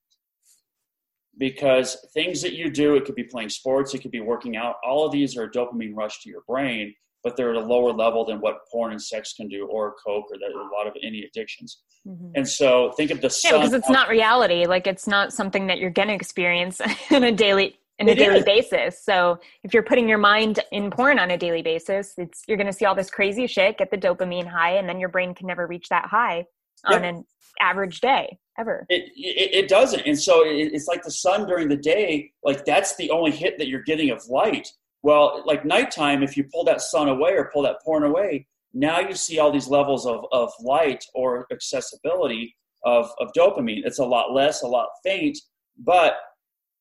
[1.38, 4.76] Because things that you do, it could be playing sports, it could be working out,
[4.84, 7.92] all of these are a dopamine rush to your brain, but they're at a lower
[7.92, 10.94] level than what porn and sex can do, or coke, or that, a lot of
[11.04, 11.82] any addictions.
[12.08, 12.32] Mm-hmm.
[12.36, 14.66] And so think of the yeah, because it's not reality.
[14.66, 16.82] Like it's not something that you're going to experience
[17.12, 18.46] on a daily on a daily is.
[18.46, 19.04] basis.
[19.04, 22.68] So if you're putting your mind in porn on a daily basis, it's you're going
[22.68, 25.48] to see all this crazy shit, get the dopamine high, and then your brain can
[25.48, 26.46] never reach that high
[26.86, 27.26] on an
[27.60, 28.86] average day ever.
[28.90, 32.32] It, it, it doesn't, and so it, it's like the sun during the day.
[32.44, 34.68] Like that's the only hit that you're getting of light.
[35.04, 39.00] Well, like nighttime, if you pull that sun away or pull that porn away, now
[39.00, 43.82] you see all these levels of, of light or accessibility of, of dopamine.
[43.84, 45.38] It's a lot less, a lot faint,
[45.78, 46.16] but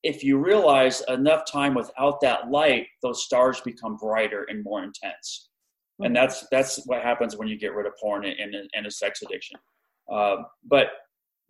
[0.02, 5.50] if you realize enough time without that light, those stars become brighter and more intense.
[6.00, 6.06] Mm-hmm.
[6.06, 8.90] And that's that's what happens when you get rid of porn and, and, and a
[8.90, 9.58] sex addiction.
[10.10, 10.88] Uh, but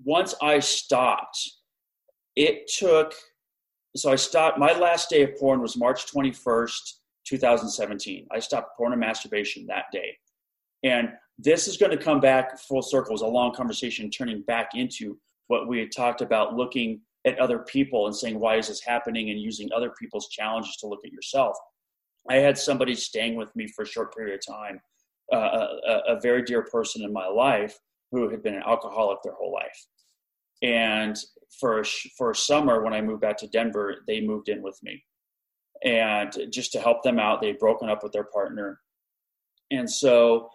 [0.04, 1.38] once I stopped,
[2.36, 3.14] it took.
[3.96, 4.58] So I stopped.
[4.58, 8.26] My last day of porn was March twenty first, two thousand seventeen.
[8.30, 10.16] I stopped porn and masturbation that day,
[10.84, 13.10] and this is going to come back full circle.
[13.10, 17.38] It was a long conversation, turning back into what we had talked about, looking at
[17.38, 19.30] other people and saying, why is this happening?
[19.30, 21.56] And using other people's challenges to look at yourself.
[22.28, 24.80] I had somebody staying with me for a short period of time,
[25.32, 27.76] uh, a, a, very dear person in my life
[28.10, 29.86] who had been an alcoholic their whole life.
[30.62, 31.16] And
[31.58, 31.82] for
[32.16, 35.02] for summer, when I moved back to Denver, they moved in with me.
[35.84, 38.80] And just to help them out, they'd broken up with their partner.
[39.70, 40.50] And so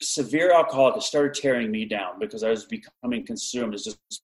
[0.00, 3.74] severe alcoholic started tearing me down because I was becoming consumed.
[3.74, 4.22] As just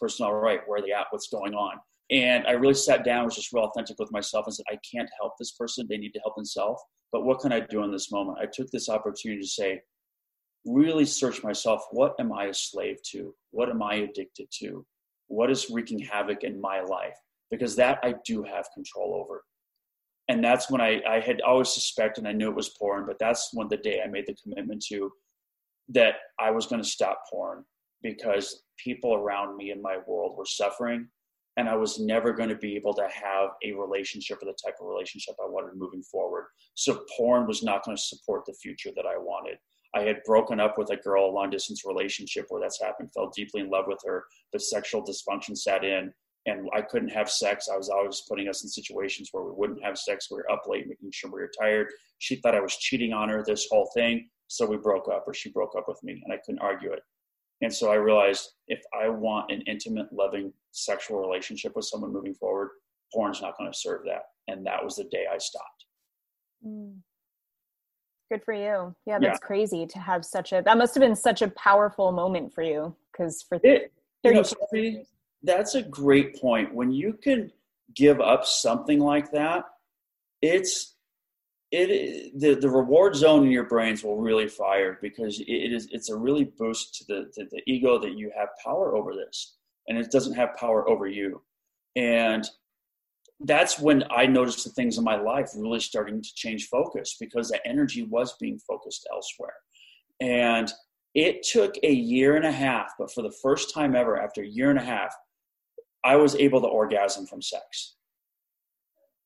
[0.00, 1.06] person all right where are they at?
[1.10, 1.78] What's going on?
[2.10, 5.08] And i really sat down was just real authentic with myself and said i can't
[5.18, 5.86] help this person.
[5.88, 6.82] They need to help themselves.
[7.12, 8.38] But what can i do in this moment?
[8.40, 9.80] I took this opportunity to say
[10.64, 14.84] really search myself what am i a slave to what am i addicted to
[15.28, 17.16] what is wreaking havoc in my life
[17.50, 19.44] because that i do have control over
[20.28, 23.18] and that's when I, I had always suspected and i knew it was porn but
[23.18, 25.10] that's when the day i made the commitment to
[25.90, 27.64] that i was going to stop porn
[28.02, 31.08] because people around me in my world were suffering
[31.56, 34.74] and I was never going to be able to have a relationship or the type
[34.80, 36.46] of relationship I wanted moving forward.
[36.74, 39.58] So porn was not going to support the future that I wanted.
[39.94, 43.30] I had broken up with a girl, a long distance relationship where that's happened, fell
[43.34, 44.24] deeply in love with her.
[44.52, 46.12] The sexual dysfunction sat in
[46.46, 47.68] and I couldn't have sex.
[47.72, 50.28] I was always putting us in situations where we wouldn't have sex.
[50.30, 51.88] We were up late, making sure we were tired.
[52.18, 54.28] She thought I was cheating on her, this whole thing.
[54.48, 57.00] So we broke up, or she broke up with me, and I couldn't argue it.
[57.62, 62.34] And so I realized if I want an intimate, loving sexual relationship with someone moving
[62.34, 62.70] forward,
[63.12, 64.22] porn's not going to serve that.
[64.48, 65.86] And that was the day I stopped.
[66.66, 66.98] Mm.
[68.30, 68.94] Good for you.
[69.06, 69.46] Yeah, that's yeah.
[69.46, 72.94] crazy to have such a, that must have been such a powerful moment for you.
[73.12, 75.04] Because for it, you know, Sophie,
[75.42, 76.74] that's a great point.
[76.74, 77.52] When you can
[77.94, 79.64] give up something like that,
[80.42, 80.94] it's
[81.70, 86.10] it the, the reward zone in your brains will really fire because it is it's
[86.10, 89.56] a really boost to the to the ego that you have power over this
[89.88, 91.42] and it doesn't have power over you
[91.96, 92.48] and
[93.44, 97.48] that's when i noticed the things in my life really starting to change focus because
[97.48, 99.54] the energy was being focused elsewhere.
[100.20, 100.72] And
[101.14, 104.46] it took a year and a half but for the first time ever after a
[104.46, 105.14] year and a half
[106.04, 107.96] i was able to orgasm from sex.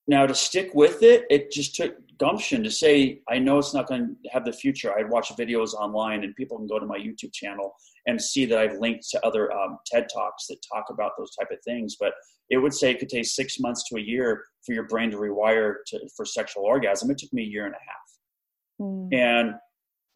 [0.07, 3.87] Now to stick with it it just took gumption to say i know it's not
[3.87, 4.93] going to have the future.
[4.93, 7.75] I'd watch videos online and people can go to my youtube channel
[8.09, 11.49] and see that i've linked to other um, ted talks that talk about those type
[11.53, 12.13] of things but
[12.51, 15.19] it would say it could take six months to a year for your brain to
[15.19, 19.15] rewire to, for sexual orgasm it took me a year and a half mm.
[19.15, 19.55] and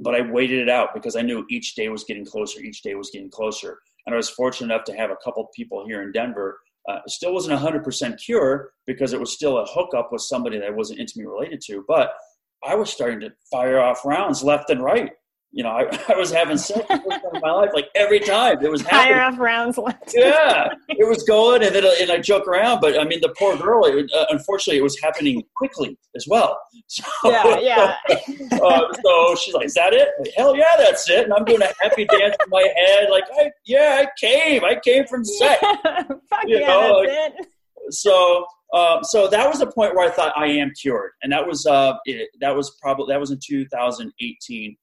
[0.03, 2.61] but I waited it out because I knew each day was getting closer.
[2.61, 5.87] Each day was getting closer, and I was fortunate enough to have a couple people
[5.87, 6.59] here in Denver.
[6.89, 10.59] Uh, still wasn't a hundred percent cure because it was still a hookup with somebody
[10.59, 12.15] that I wasn't intimately related to, but
[12.65, 15.13] I was starting to fire off rounds left and right
[15.53, 18.83] you know, I, I was having sex in my life, like every time it was
[18.83, 19.15] happening.
[19.15, 20.13] Fire off rounds left.
[20.15, 23.57] yeah, it was going, and then and I joke around, but I mean, the poor
[23.57, 23.85] girl.
[23.85, 26.59] It, uh, unfortunately, it was happening quickly as well.
[26.89, 27.97] So, yeah, yeah.
[28.61, 31.25] uh, so she's like, "Is that it?" Like, Hell yeah, that's it.
[31.25, 34.79] And I'm doing a happy dance in my head, like, "I yeah, I came, I
[34.85, 37.95] came from sex." Yeah, fuck you yeah, know, that's like, it.
[37.95, 41.47] So uh, so that was a point where I thought I am cured, and that
[41.47, 44.77] was uh, it, that was probably that was in 2018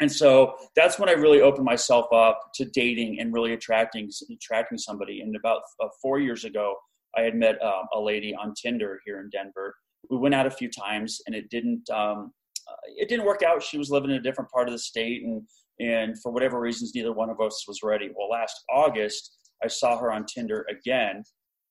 [0.00, 4.78] and so that's when I really opened myself up to dating and really attracting attracting
[4.78, 5.20] somebody.
[5.20, 6.76] And about uh, four years ago,
[7.16, 9.74] I had met um, a lady on Tinder here in Denver.
[10.08, 12.32] We went out a few times, and it didn't um,
[12.68, 13.62] uh, it didn't work out.
[13.62, 15.42] She was living in a different part of the state, and
[15.80, 18.10] and for whatever reasons, neither one of us was ready.
[18.16, 21.24] Well, last August, I saw her on Tinder again,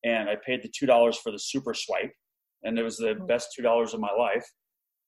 [0.04, 2.12] and I paid the two dollars for the super swipe,
[2.64, 3.26] and it was the hmm.
[3.26, 4.46] best two dollars of my life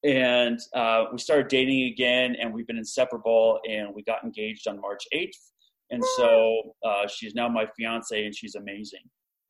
[0.04, 4.80] and uh, we started dating again and we've been inseparable and we got engaged on
[4.80, 5.32] march 8th
[5.92, 9.02] and so uh, she's now my fiance and she's amazing.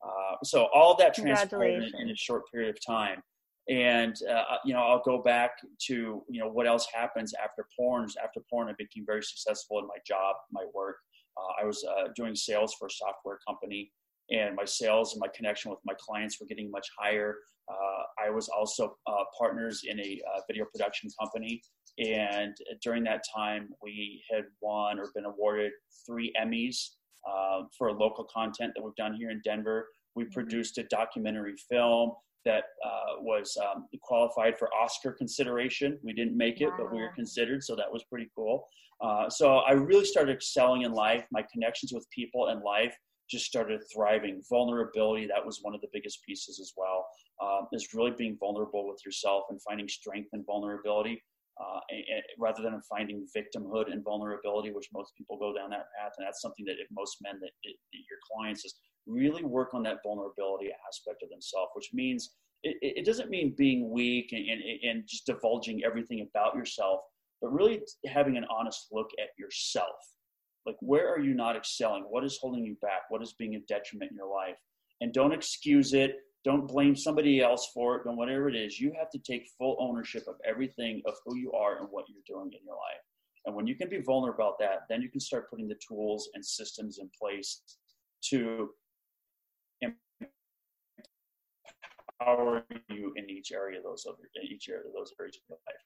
[0.04, 3.22] Uh, so all that transpired in, in, a short period of time.
[3.68, 5.50] And uh, you know i'll go back
[5.86, 9.86] to you know what else happens after porn after porn i became very successful in
[9.86, 10.96] my job my work.
[11.36, 13.92] Uh, i was uh, doing sales for a software company
[14.30, 17.36] and my sales and my connection with my clients were getting much higher
[17.70, 21.62] uh, I was also uh, partners in a uh, video production company.
[21.98, 25.72] And during that time, we had won or been awarded
[26.06, 26.76] three Emmys
[27.28, 29.88] uh, for local content that we've done here in Denver.
[30.14, 30.32] We mm-hmm.
[30.32, 32.12] produced a documentary film
[32.46, 35.98] that uh, was um, qualified for Oscar consideration.
[36.02, 36.76] We didn't make it, wow.
[36.78, 38.64] but we were considered, so that was pretty cool.
[39.02, 41.24] Uh, so I really started excelling in life.
[41.30, 42.96] My connections with people in life
[43.30, 44.42] just started thriving.
[44.48, 47.06] Vulnerability, that was one of the biggest pieces as well,
[47.42, 51.22] um, is really being vulnerable with yourself and finding strength in vulnerability
[51.60, 55.86] uh, and, and rather than finding victimhood and vulnerability, which most people go down that
[55.98, 56.12] path.
[56.18, 58.74] And that's something that if most men that, that your clients is
[59.06, 63.90] really work on that vulnerability aspect of themselves, which means it, it doesn't mean being
[63.90, 67.00] weak and, and, and just divulging everything about yourself,
[67.40, 69.96] but really having an honest look at yourself
[70.66, 72.04] like, where are you not excelling?
[72.04, 73.02] What is holding you back?
[73.08, 74.56] What is being a detriment in your life?
[75.00, 76.16] And don't excuse it.
[76.44, 78.06] Don't blame somebody else for it.
[78.06, 81.52] And whatever it is, you have to take full ownership of everything of who you
[81.52, 83.00] are and what you're doing in your life.
[83.46, 86.28] And when you can be vulnerable about that, then you can start putting the tools
[86.34, 87.62] and systems in place
[88.24, 88.70] to
[92.20, 95.58] empower you in each area of those in each area of those areas of your
[95.66, 95.76] life.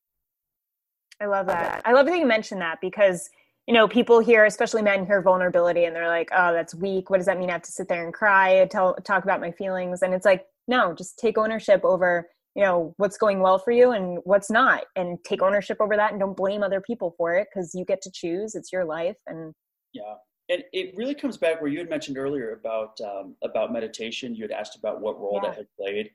[1.20, 1.82] I love that.
[1.84, 3.30] I love that you mentioned that because
[3.66, 7.08] you know, people hear, especially men, hear vulnerability and they're like, oh, that's weak.
[7.08, 7.48] What does that mean?
[7.48, 10.02] I have to sit there and cry, tell, talk about my feelings.
[10.02, 13.92] And it's like, no, just take ownership over, you know, what's going well for you
[13.92, 14.84] and what's not.
[14.96, 18.02] And take ownership over that and don't blame other people for it because you get
[18.02, 18.54] to choose.
[18.54, 19.16] It's your life.
[19.26, 19.54] And
[19.94, 20.14] yeah.
[20.50, 24.34] And it really comes back where you had mentioned earlier about um, about meditation.
[24.34, 25.48] You had asked about what role yeah.
[25.48, 26.10] that had played,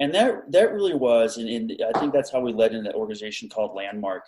[0.00, 2.94] and that that really was, and, and I think that's how we led in an
[2.94, 4.24] organization called Landmark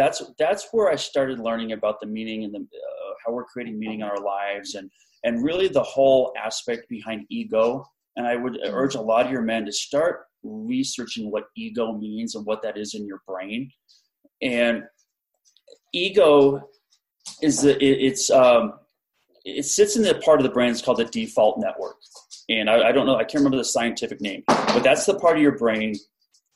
[0.00, 3.78] that's that's where I started learning about the meaning and the uh, how we're creating
[3.78, 4.90] meaning in our lives and
[5.24, 7.84] and really the whole aspect behind ego.
[8.16, 8.74] And I would mm-hmm.
[8.74, 12.78] urge a lot of your men to start researching what ego means and what that
[12.78, 13.70] is in your brain.
[14.40, 14.84] And
[15.92, 16.68] ego
[17.42, 18.72] is the it, it's um,
[19.44, 21.96] it sits in the part of the brain it's called the default network.
[22.48, 25.36] And I, I don't know, I can't remember the scientific name, but that's the part
[25.36, 25.94] of your brain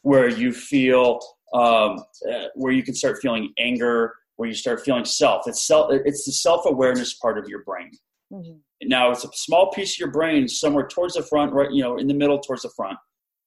[0.02, 1.20] where you feel
[1.54, 5.44] um, uh, where you can start feeling anger, where you start feeling self.
[5.46, 5.92] It's self.
[5.92, 7.92] It's the self awareness part of your brain.
[8.32, 8.88] Mm-hmm.
[8.88, 11.70] Now it's a small piece of your brain somewhere towards the front, right?
[11.70, 12.98] You know, in the middle towards the front,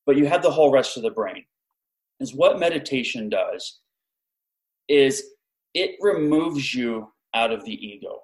[0.06, 1.44] but you have the whole rest of the brain.
[2.20, 3.82] Is what meditation does.
[4.88, 5.24] Is
[5.74, 8.22] it removes you out of the ego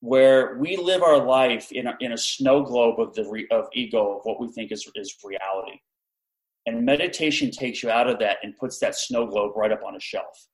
[0.00, 3.66] where we live our life in a, in a snow globe of the re, of
[3.74, 5.78] ego of what we think is is reality
[6.66, 9.96] and meditation takes you out of that and puts that snow globe right up on
[9.96, 10.46] a shelf.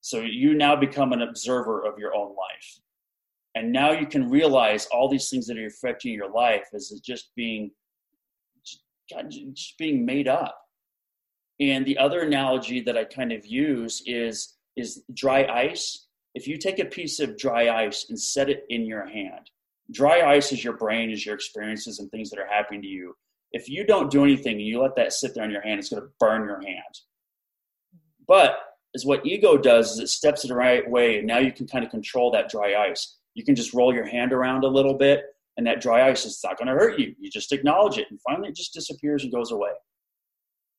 [0.00, 2.80] So you now become an observer of your own life.
[3.54, 7.30] And now you can realize all these things that are affecting your life as just
[7.34, 7.70] being
[8.64, 10.60] just being made up.
[11.60, 16.06] And the other analogy that I kind of use is is dry ice.
[16.34, 19.50] If you take a piece of dry ice and set it in your hand,
[19.90, 23.16] dry ice is your brain, is your experiences and things that are happening to you
[23.52, 25.88] if you don't do anything and you let that sit there in your hand, it's
[25.88, 27.00] going to burn your hand.
[28.26, 28.58] But
[28.94, 31.66] is what ego does is it steps it the right way and now you can
[31.66, 33.16] kind of control that dry ice.
[33.34, 35.24] You can just roll your hand around a little bit
[35.56, 37.14] and that dry ice is not going to hurt you.
[37.18, 39.70] You just acknowledge it and finally it just disappears and goes away.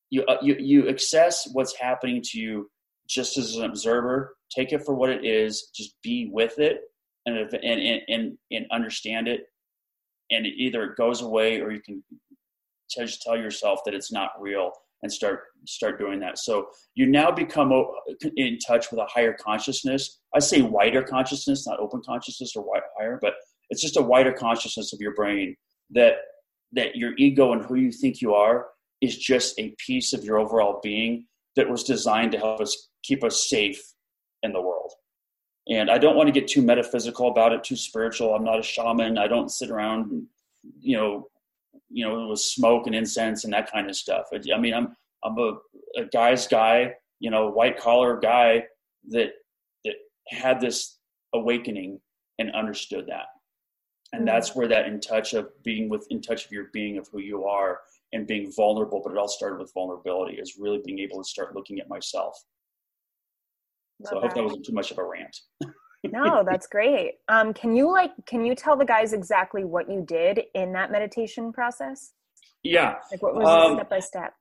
[0.10, 2.70] You, uh, you you access what's happening to you
[3.08, 4.36] just as an observer.
[4.52, 6.82] Take it for what it is just be with it
[7.26, 9.46] and and and, and understand it
[10.32, 12.04] and it either it goes away or you can
[12.90, 14.72] just tell yourself that it's not real
[15.02, 16.38] and start start doing that.
[16.38, 17.72] So you now become
[18.36, 20.20] in touch with a higher consciousness.
[20.36, 22.66] I say wider consciousness, not open consciousness or
[22.98, 23.34] higher, but
[23.70, 25.56] it's just a wider consciousness of your brain
[25.92, 26.16] that
[26.74, 28.68] that your ego and who you think you are
[29.02, 31.26] is just a piece of your overall being
[31.56, 33.82] that was designed to help us keep us safe
[34.44, 34.92] in the world.
[35.68, 38.34] And I don't want to get too metaphysical about it, too spiritual.
[38.34, 39.18] I'm not a shaman.
[39.18, 40.26] I don't sit around, and,
[40.80, 41.28] you know,
[41.90, 44.28] you know, with smoke and incense and that kind of stuff.
[44.34, 45.58] I mean, I'm I'm a,
[45.98, 48.64] a guy's guy, you know, white collar guy
[49.10, 49.32] that
[49.86, 49.96] that
[50.30, 50.98] had this
[51.34, 52.00] awakening
[52.38, 53.26] and understood that.
[54.14, 54.28] And mm-hmm.
[54.28, 57.20] that's where that in touch of being with in touch of your being of who
[57.20, 57.80] you are
[58.14, 61.56] and being vulnerable, but it all started with vulnerability, is really being able to start
[61.56, 62.36] looking at myself.
[64.00, 64.36] Love so I hope that.
[64.36, 65.38] that wasn't too much of a rant.
[66.04, 67.16] no, that's great.
[67.28, 70.92] Um, can you like can you tell the guys exactly what you did in that
[70.92, 72.14] meditation process?
[72.64, 72.96] Yeah.
[73.12, 74.34] Like what was um, step by step?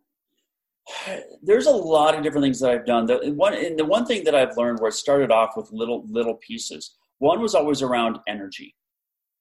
[1.42, 3.06] There's a lot of different things that I've done.
[3.06, 6.04] The one and the one thing that I've learned where it started off with little
[6.08, 6.96] little pieces.
[7.18, 8.74] One was always around energy.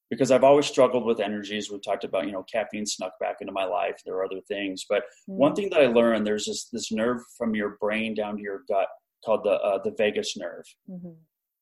[0.09, 1.69] Because I've always struggled with energies.
[1.69, 3.99] We talked about, you know, caffeine snuck back into my life.
[4.05, 5.33] There are other things, but mm-hmm.
[5.33, 8.61] one thing that I learned, there's this this nerve from your brain down to your
[8.69, 8.87] gut
[9.25, 10.63] called the uh, the vagus nerve.
[10.89, 11.09] Mm-hmm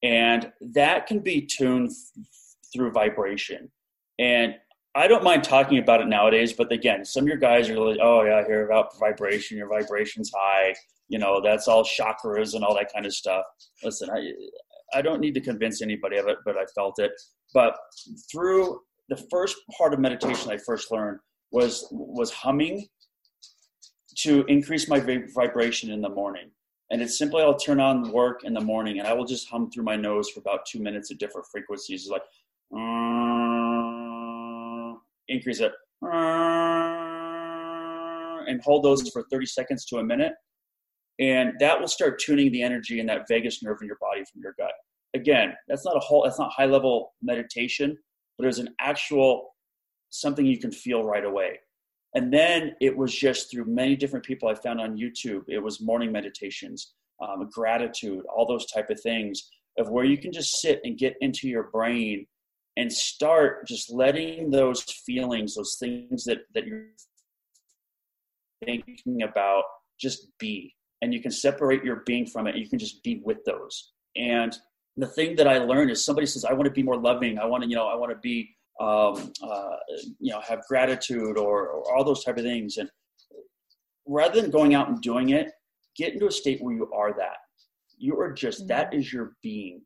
[0.03, 1.91] and that can be tuned
[2.73, 3.71] through vibration.
[4.19, 4.55] And
[4.95, 7.99] I don't mind talking about it nowadays, but again, some of your guys are like,
[8.01, 9.57] oh yeah, I hear about vibration.
[9.57, 10.73] Your vibration's high.
[11.09, 13.43] You know, that's all chakras and all that kind of stuff.
[13.83, 14.31] Listen, I
[14.93, 17.11] I don't need to convince anybody of it, but I felt it.
[17.53, 17.75] But
[18.31, 18.79] through
[19.09, 21.19] the first part of meditation I first learned
[21.51, 22.87] was was humming
[24.19, 24.99] to increase my
[25.35, 26.51] vibration in the morning.
[26.91, 29.71] And it's simply I'll turn on work in the morning and I will just hum
[29.71, 32.01] through my nose for about two minutes at different frequencies.
[32.01, 32.21] It's like
[32.75, 32.85] uh,
[35.27, 35.71] increase it
[36.03, 36.07] uh,
[38.47, 40.33] and hold those for 30 seconds to a minute.
[41.19, 44.41] And that will start tuning the energy in that vagus nerve in your body from
[44.41, 44.73] your gut.
[45.15, 47.97] Again, that's not a whole that's not high level meditation,
[48.37, 49.55] but there's an actual
[50.09, 51.59] something you can feel right away.
[52.15, 55.43] And then it was just through many different people I found on YouTube.
[55.49, 60.31] It was morning meditations, um, gratitude, all those type of things of where you can
[60.31, 62.25] just sit and get into your brain
[62.77, 66.87] and start just letting those feelings, those things that, that you're
[68.63, 69.63] thinking about,
[69.99, 70.73] just be.
[71.01, 72.55] And you can separate your being from it.
[72.55, 73.91] You can just be with those.
[74.15, 74.57] And
[74.95, 77.37] the thing that I learned is somebody says, I want to be more loving.
[77.37, 79.75] I want to, you know, I want to be um, uh,
[80.19, 82.77] you know, have gratitude or, or all those type of things.
[82.77, 82.89] And
[84.05, 85.51] rather than going out and doing it,
[85.95, 87.37] get into a state where you are that.
[87.97, 88.67] You are just, mm-hmm.
[88.67, 89.81] that is your being.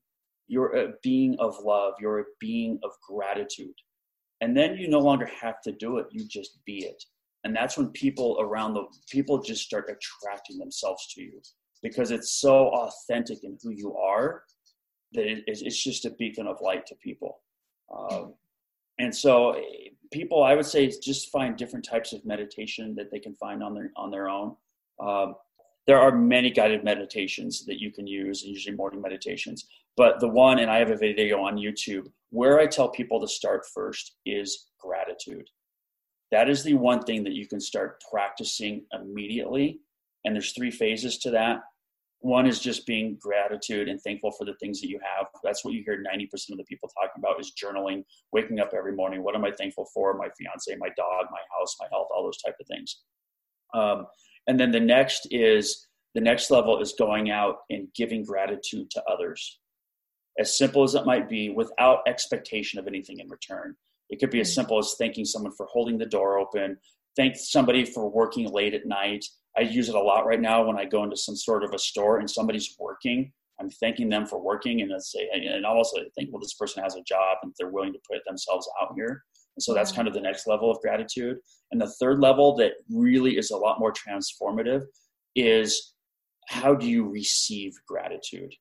[0.48, 1.94] You're a being of love.
[2.02, 3.76] You're a being of gratitude.
[4.42, 6.08] And then you no longer have to do it.
[6.12, 7.04] You just be it.
[7.44, 11.40] And that's when people around the people just start attracting themselves to you
[11.82, 14.44] because it's so authentic in who you are
[15.14, 17.40] that it, it's just a beacon of light to people.
[17.96, 18.34] Um,
[19.00, 19.56] and so
[20.12, 23.74] people i would say just find different types of meditation that they can find on
[23.74, 24.56] their on their own.
[25.00, 25.36] Um,
[25.88, 29.66] there are many guided meditations that you can use and usually morning meditations.
[29.98, 33.28] But the one and i have a video on youtube where i tell people to
[33.28, 35.50] start first is gratitude.
[36.32, 39.80] That is the one thing that you can start practicing immediately
[40.26, 41.62] and there's three phases to that
[42.22, 45.28] one is just being gratitude and thankful for the things that you have.
[45.44, 48.04] That's what you hear 90% of the people talking about is journaling
[48.34, 49.24] waking up every morning.
[49.24, 50.14] What am i thankful for?
[50.16, 53.02] My fiance my dog my house my health all those type of things.
[53.74, 54.08] Um,
[54.48, 59.04] and then the next is the next level is going out and giving gratitude to
[59.06, 59.60] others.
[60.38, 63.76] As simple as it might be without expectation of anything in return.
[64.10, 64.56] It could be as mm.
[64.56, 66.78] simple as thanking someone for holding the door open
[67.20, 69.26] thank somebody for working late at night
[69.60, 71.80] I use it a lot right now when I go into some sort of a
[71.80, 73.34] store and somebody's working.
[73.60, 76.96] I'm thanking them for working, and I say, and also think, well, this person has
[76.96, 79.26] a job and they're willing to put themselves out here.
[79.58, 79.98] And so that's mm-hmm.
[79.98, 81.38] kind of the next level of gratitude.
[81.72, 84.84] And the third level that really is a lot more transformative
[85.36, 85.94] is
[86.48, 88.54] how do you receive gratitude?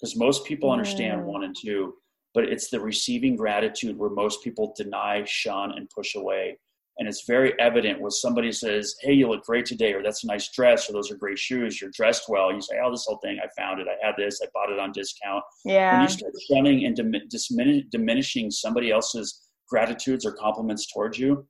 [0.00, 1.92] Because most people understand one and two,
[2.32, 6.58] but it's the receiving gratitude where most people deny, shun, and push away.
[6.98, 10.26] And it's very evident when somebody says, "Hey, you look great today," or "That's a
[10.26, 12.52] nice dress," or "Those are great shoes," you're dressed well.
[12.52, 13.86] You say, "Oh, this whole thing, I found it.
[13.88, 14.40] I had this.
[14.42, 15.92] I bought it on discount." Yeah.
[15.92, 21.46] When you start shunning and dimin- diminishing somebody else's gratitudes or compliments towards you,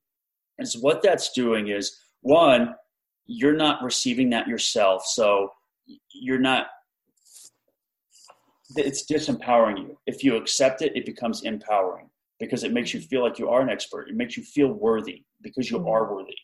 [0.59, 2.75] is what that's doing is one,
[3.27, 5.51] you're not receiving that yourself, so
[6.13, 6.67] you're not.
[8.77, 9.99] It's disempowering you.
[10.07, 12.08] If you accept it, it becomes empowering
[12.41, 14.09] because it makes you feel like you are an expert.
[14.09, 15.89] It makes you feel worthy because you mm-hmm.
[15.89, 16.35] are worthy.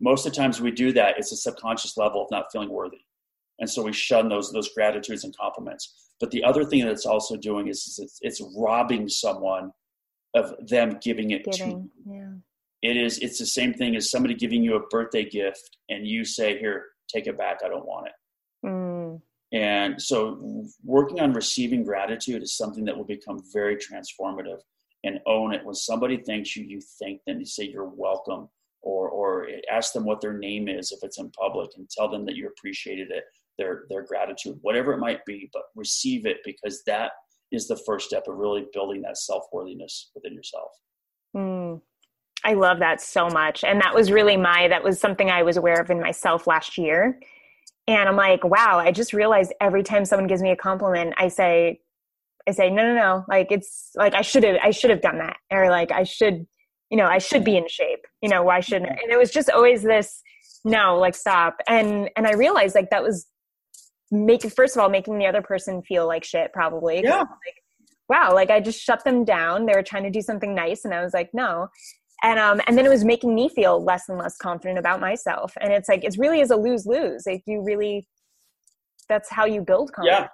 [0.00, 3.00] Most of the times we do that, it's a subconscious level of not feeling worthy.
[3.60, 6.10] And so we shun those those gratitudes and compliments.
[6.20, 9.72] But the other thing that it's also doing is, is it's, it's, robbing someone
[10.34, 11.90] of them giving it giving, to you.
[12.82, 12.90] Yeah.
[12.90, 16.24] It is it's the same thing as somebody giving you a birthday gift and you
[16.24, 18.66] say, Here, take it back, I don't want it.
[18.66, 19.20] Mm.
[19.52, 24.58] And so working on receiving gratitude is something that will become very transformative
[25.04, 25.64] and own it.
[25.64, 27.38] When somebody thanks you, you thank them.
[27.38, 28.48] You say you're welcome,
[28.82, 32.24] or or ask them what their name is if it's in public, and tell them
[32.26, 33.24] that you appreciated it,
[33.58, 35.48] their their gratitude, whatever it might be.
[35.52, 37.12] But receive it because that
[37.52, 40.70] is the first step of really building that self worthiness within yourself.
[41.36, 41.80] Mm.
[42.44, 43.64] I love that so much.
[43.64, 46.76] And that was really my, that was something I was aware of in myself last
[46.76, 47.18] year.
[47.86, 51.28] And I'm like, wow, I just realized every time someone gives me a compliment, I
[51.28, 51.80] say,
[52.48, 53.24] I say, no, no, no.
[53.28, 56.46] Like it's like I should have, I should have done that, or like I should,
[56.90, 58.04] you know, I should be in shape.
[58.22, 58.90] You know, why shouldn't?
[58.90, 60.20] And it was just always this,
[60.64, 61.56] no, like stop.
[61.68, 63.26] And and I realized like that was
[64.10, 67.02] making first of all making the other person feel like shit probably.
[67.02, 67.20] Yeah.
[67.20, 67.62] Like,
[68.08, 69.64] wow, like I just shut them down.
[69.64, 71.68] They were trying to do something nice, and I was like, no.
[72.22, 75.54] And um, and then it was making me feel less and less confident about myself.
[75.60, 77.24] And it's like it really is a lose lose.
[77.26, 78.06] Like you really,
[79.08, 80.24] that's how you build confidence.
[80.24, 80.28] Yeah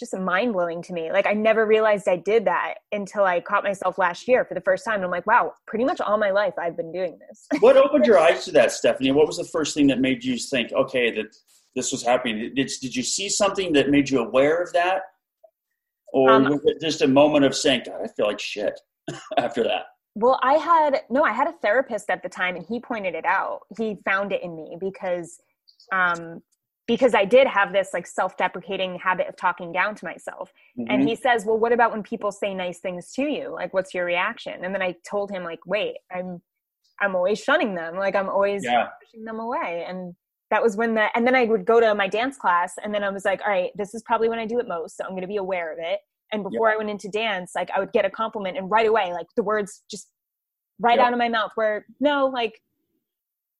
[0.00, 1.12] just mind blowing to me.
[1.12, 4.60] Like I never realized I did that until I caught myself last year for the
[4.62, 4.96] first time.
[4.96, 7.46] And I'm like, wow, pretty much all my life I've been doing this.
[7.60, 9.12] what opened your eyes to that, Stephanie?
[9.12, 11.36] What was the first thing that made you think, okay, that
[11.76, 12.52] this was happening?
[12.54, 15.02] Did, did you see something that made you aware of that?
[16.12, 18.80] Or um, was it just a moment of saying, God, I feel like shit
[19.38, 19.84] after that?
[20.16, 23.24] Well, I had, no, I had a therapist at the time and he pointed it
[23.24, 23.60] out.
[23.78, 25.40] He found it in me because
[25.92, 26.42] um,
[26.90, 30.52] because I did have this like self-deprecating habit of talking down to myself.
[30.76, 30.90] Mm-hmm.
[30.90, 33.50] And he says, "Well, what about when people say nice things to you?
[33.50, 36.42] Like what's your reaction?" And then I told him like, "Wait, I'm
[37.00, 37.94] I'm always shunning them.
[37.94, 38.88] Like I'm always yeah.
[39.00, 40.16] pushing them away." And
[40.50, 43.04] that was when the and then I would go to my dance class and then
[43.04, 45.10] I was like, "All right, this is probably when I do it most, so I'm
[45.10, 46.00] going to be aware of it."
[46.32, 49.12] And before I went into dance, like I would get a compliment and right away
[49.12, 50.08] like the words just
[50.80, 52.60] right out of my mouth where no, like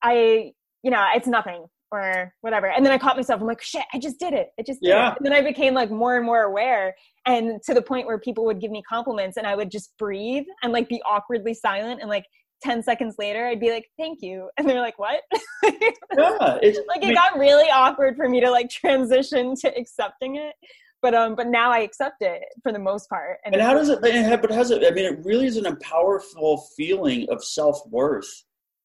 [0.02, 0.50] I
[0.82, 2.68] you know, it's nothing or whatever.
[2.68, 4.48] And then I caught myself, I'm like, shit, I just did it.
[4.58, 5.12] I just did yeah.
[5.12, 5.16] it.
[5.18, 6.94] And then I became like more and more aware
[7.26, 10.44] and to the point where people would give me compliments and I would just breathe
[10.62, 12.24] and like be awkwardly silent and like
[12.62, 14.48] 10 seconds later I'd be like, thank you.
[14.58, 15.20] And they're like, what?
[15.64, 20.54] yeah, it's, like it got really awkward for me to like transition to accepting it.
[21.02, 23.38] But um, but now I accept it for the most part.
[23.46, 24.02] And, and how does it?
[24.02, 24.84] But has it?
[24.86, 28.28] I mean, it really is an powerful feeling of self worth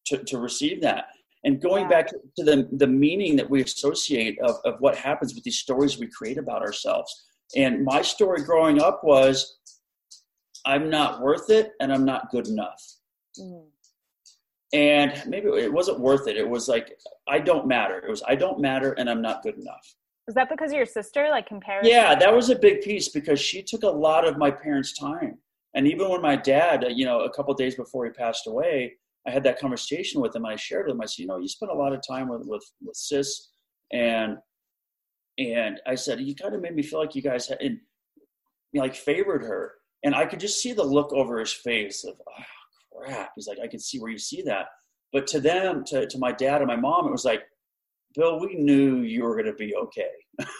[0.06, 1.08] to to receive that
[1.46, 1.88] and going yeah.
[1.88, 5.96] back to the, the meaning that we associate of, of what happens with these stories
[5.96, 7.24] we create about ourselves.
[7.54, 9.58] And my story growing up was
[10.66, 12.82] I'm not worth it and I'm not good enough.
[13.40, 13.66] Mm.
[14.72, 16.36] And maybe it wasn't worth it.
[16.36, 17.98] It was like, I don't matter.
[17.98, 19.94] It was, I don't matter and I'm not good enough.
[20.26, 21.88] Was that because of your sister, like comparing?
[21.88, 25.38] Yeah, that was a big piece because she took a lot of my parents' time.
[25.74, 28.94] And even when my dad, you know, a couple days before he passed away,
[29.26, 30.46] I had that conversation with him.
[30.46, 31.00] I shared with him.
[31.00, 33.50] I said, you know, you spent a lot of time with with, with sis,
[33.92, 34.36] and
[35.38, 37.78] and I said, you kind of made me feel like you guys had, and,
[38.72, 39.72] you know, like favored her,
[40.04, 42.42] and I could just see the look over his face of, oh,
[43.04, 43.30] crap.
[43.36, 44.66] He's like, I can see where you see that.
[45.12, 47.42] But to them, to to my dad and my mom, it was like,
[48.14, 50.10] Bill, we knew you were going to be okay.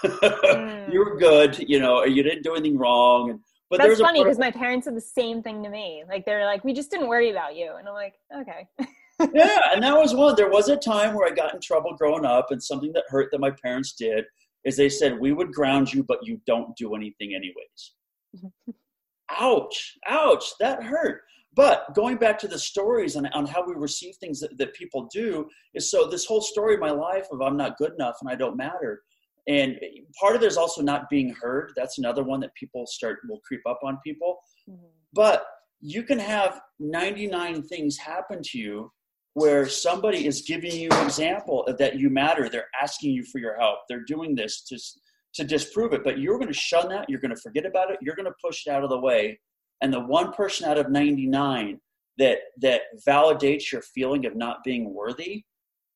[0.05, 0.77] mm.
[0.93, 1.59] You were good.
[1.69, 3.41] You know, you didn't do anything wrong, and
[3.71, 6.05] but that's funny because my parents said the same thing to me.
[6.09, 8.69] Like they're like, "We just didn't worry about you," and I'm like, "Okay."
[9.35, 10.35] yeah, and that was one.
[10.37, 13.31] There was a time where I got in trouble growing up, and something that hurt
[13.33, 14.25] that my parents did
[14.65, 18.77] is they said, "We would ground you, but you don't do anything anyways."
[19.41, 19.97] ouch!
[20.07, 20.45] Ouch!
[20.61, 21.23] That hurt.
[21.55, 25.09] But going back to the stories and on how we receive things that, that people
[25.11, 28.31] do is so this whole story of my life of I'm not good enough and
[28.31, 29.03] I don't matter
[29.49, 29.79] and
[30.21, 31.73] part of there's also not being heard.
[31.77, 34.39] That's another one that people start will creep up on people.
[34.69, 34.87] Mm-hmm.
[35.13, 35.47] but
[35.81, 38.91] you can have 99 things happen to you
[39.35, 42.49] where somebody is giving you an example that you matter.
[42.49, 43.81] They're asking you for your help.
[43.89, 44.79] They're doing this to
[45.35, 46.03] to disprove it.
[46.03, 47.09] But you're going to shun that.
[47.11, 47.99] You're going to forget about it.
[48.01, 49.39] You're going to push it out of the way.
[49.83, 51.79] And the one person out of 99
[52.19, 55.45] that that validates your feeling of not being worthy,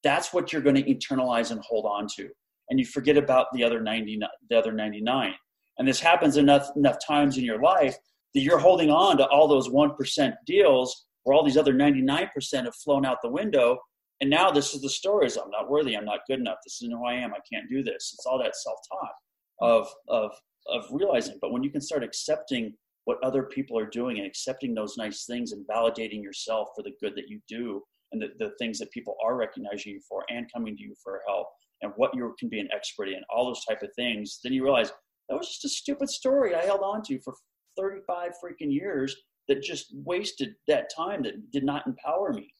[0.04, 2.28] that's what you're going to internalize and hold on to.
[2.70, 5.34] And you forget about the other 90 the other 99.
[5.78, 7.96] And this happens enough enough times in your life
[8.34, 12.28] that you're holding on to all those 1% deals where all these other 99%
[12.64, 13.78] have flown out the window.
[14.20, 15.36] And now this is the stories.
[15.36, 15.96] I'm not worthy.
[15.96, 16.58] I'm not good enough.
[16.64, 17.32] This isn't who I am.
[17.32, 18.14] I can't do this.
[18.14, 19.14] It's all that self-talk
[19.60, 20.30] of, of,
[20.68, 21.38] of realizing.
[21.40, 25.24] But when you can start accepting what other people are doing and accepting those nice
[25.24, 28.90] things and validating yourself for the good that you do and the, the things that
[28.92, 31.48] people are recognizing you for and coming to you for help
[31.82, 34.62] and what you can be an expert in, all those type of things, then you
[34.62, 34.92] realize
[35.28, 37.34] that was just a stupid story I held on to for
[37.78, 39.16] 35 freaking years
[39.48, 42.52] that just wasted that time that did not empower me.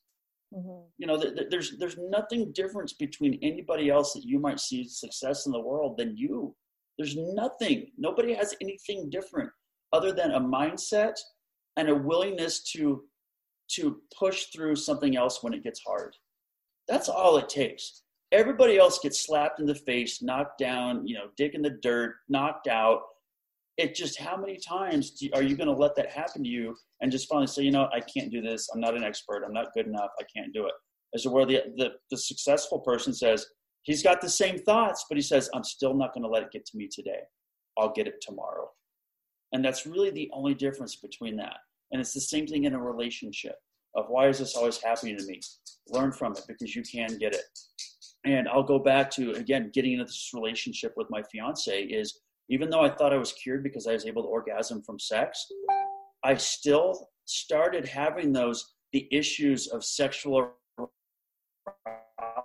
[0.54, 0.82] Mm-hmm.
[0.98, 4.84] You know, th- th- there's there's nothing difference between anybody else that you might see
[4.84, 6.54] success in the world than you.
[6.98, 7.86] There's nothing.
[7.96, 9.50] Nobody has anything different
[9.92, 11.14] other than a mindset
[11.76, 13.04] and a willingness to
[13.72, 16.16] to push through something else when it gets hard.
[16.88, 18.02] That's all it takes.
[18.32, 22.16] Everybody else gets slapped in the face, knocked down, you know, dig in the dirt,
[22.28, 23.02] knocked out,
[23.80, 26.76] it just how many times do, are you going to let that happen to you
[27.00, 28.68] and just finally say you know i can't do this.
[28.74, 29.42] I'm not an expert.
[29.44, 30.10] I'm not good enough.
[30.20, 30.74] I can't do it.
[31.14, 33.46] As to where the, the, the successful person says
[33.82, 36.52] he's got the same thoughts but he says i'm still not going to let it
[36.52, 37.20] get to me today.
[37.78, 38.68] I'll get it tomorrow
[39.52, 41.56] and that's really the only difference between that.
[41.90, 43.56] And it's the same thing in a relationship
[43.96, 45.40] of why is this always happening to me?
[45.88, 47.42] Learn from it because you can get it
[48.24, 52.68] and i'll go back to again getting into this relationship with my fiance is even
[52.68, 55.46] though I thought I was cured because I was able to orgasm from sex,
[56.24, 60.52] I still started having those the issues of sexual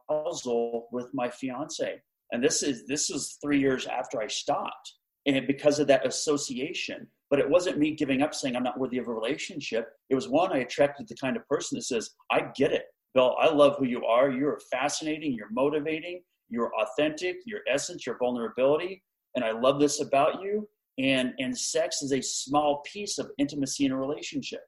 [0.10, 2.02] arousal with my fiance.
[2.32, 4.94] And this is this was three years after I stopped.
[5.28, 7.08] And because of that association.
[7.32, 9.90] But it wasn't me giving up saying I'm not worthy of a relationship.
[10.12, 12.84] It was one, I attracted the kind of person that says, I get it.
[13.16, 14.30] Bill, I love who you are.
[14.30, 19.02] You're fascinating, you're motivating, you're authentic, your essence, your vulnerability
[19.36, 20.68] and I love this about you.
[20.98, 24.62] And, and sex is a small piece of intimacy in a relationship.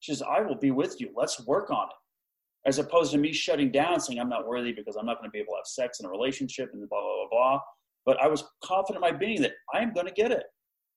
[0.00, 1.10] She says, I will be with you.
[1.16, 2.68] Let's work on it.
[2.68, 5.32] As opposed to me shutting down, saying, I'm not worthy because I'm not going to
[5.32, 7.60] be able to have sex in a relationship and blah, blah, blah, blah.
[8.04, 10.44] But I was confident in my being that I am going to get it.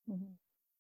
[0.10, 0.32] Mm-hmm.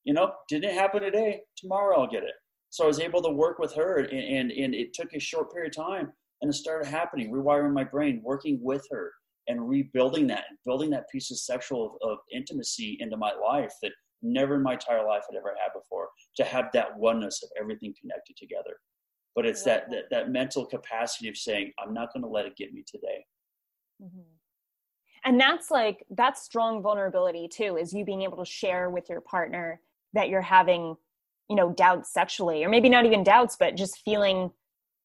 [0.03, 1.39] You know, didn't happen today.
[1.55, 2.33] Tomorrow I'll get it.
[2.73, 5.53] So I was able to work with her, and, and, and it took a short
[5.53, 6.11] period of time,
[6.41, 9.11] and it started happening, rewiring my brain, working with her,
[9.47, 13.71] and rebuilding that and building that piece of sexual of, of intimacy into my life
[13.83, 13.91] that
[14.23, 17.93] never in my entire life had ever had before to have that oneness of everything
[18.01, 18.77] connected together
[19.35, 22.55] but it's that, that, that mental capacity of saying i'm not going to let it
[22.55, 23.25] get me today
[24.01, 24.21] mm-hmm.
[25.25, 29.21] and that's like that's strong vulnerability too is you being able to share with your
[29.21, 29.81] partner
[30.13, 30.95] that you're having
[31.53, 34.49] you know doubts sexually or maybe not even doubts but just feeling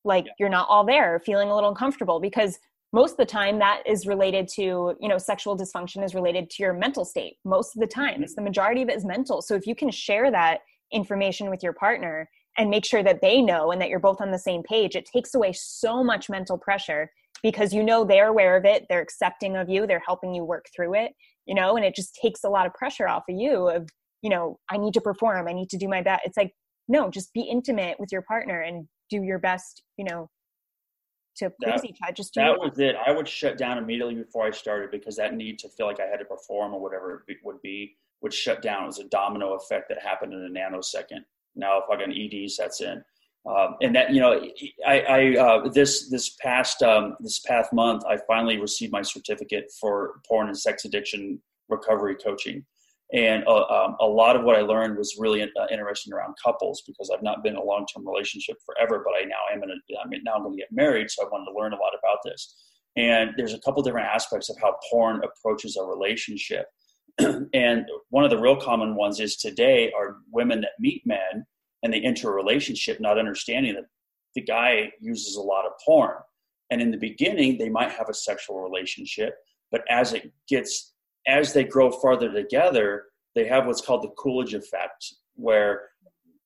[0.02, 0.32] like yeah.
[0.38, 2.58] you're not all there feeling a little uncomfortable because
[2.94, 6.62] most of the time that is related to you know sexual dysfunction is related to
[6.62, 8.22] your mental state most of the time mm-hmm.
[8.22, 11.62] it's the majority of it is mental so if you can share that information with
[11.62, 12.26] your partner
[12.56, 15.04] and make sure that they know and that you're both on the same page it
[15.04, 17.10] takes away so much mental pressure
[17.42, 20.64] because you know they're aware of it they're accepting of you they're helping you work
[20.74, 21.12] through it
[21.44, 23.86] you know and it just takes a lot of pressure off of you of
[24.22, 26.52] you know i need to perform i need to do my best it's like
[26.88, 30.28] no just be intimate with your partner and do your best you know
[31.38, 32.12] to please that, each other.
[32.12, 32.96] Just that was it.
[33.06, 36.06] I would shut down immediately before I started because that need to feel like I
[36.06, 38.84] had to perform or whatever it would be would shut down.
[38.84, 41.24] It was a domino effect that happened in a nanosecond.
[41.54, 43.02] Now, if I like an ED sets in,
[43.46, 44.40] um, and that you know,
[44.86, 49.70] I, I uh, this this past um, this past month, I finally received my certificate
[49.80, 52.64] for porn and sex addiction recovery coaching.
[53.12, 56.82] And uh, um, a lot of what I learned was really uh, interesting around couples
[56.86, 59.70] because I've not been in a long term relationship forever, but I now am in
[59.70, 61.10] a, I mean, now I'm going to get married.
[61.10, 62.54] So I wanted to learn a lot about this.
[62.96, 66.66] And there's a couple different aspects of how porn approaches a relationship.
[67.54, 71.46] and one of the real common ones is today are women that meet men
[71.82, 73.84] and they enter a relationship not understanding that
[74.34, 76.16] the guy uses a lot of porn.
[76.70, 79.34] And in the beginning, they might have a sexual relationship,
[79.72, 80.92] but as it gets
[81.28, 83.04] as they grow farther together,
[83.34, 85.82] they have what's called the Coolidge effect, where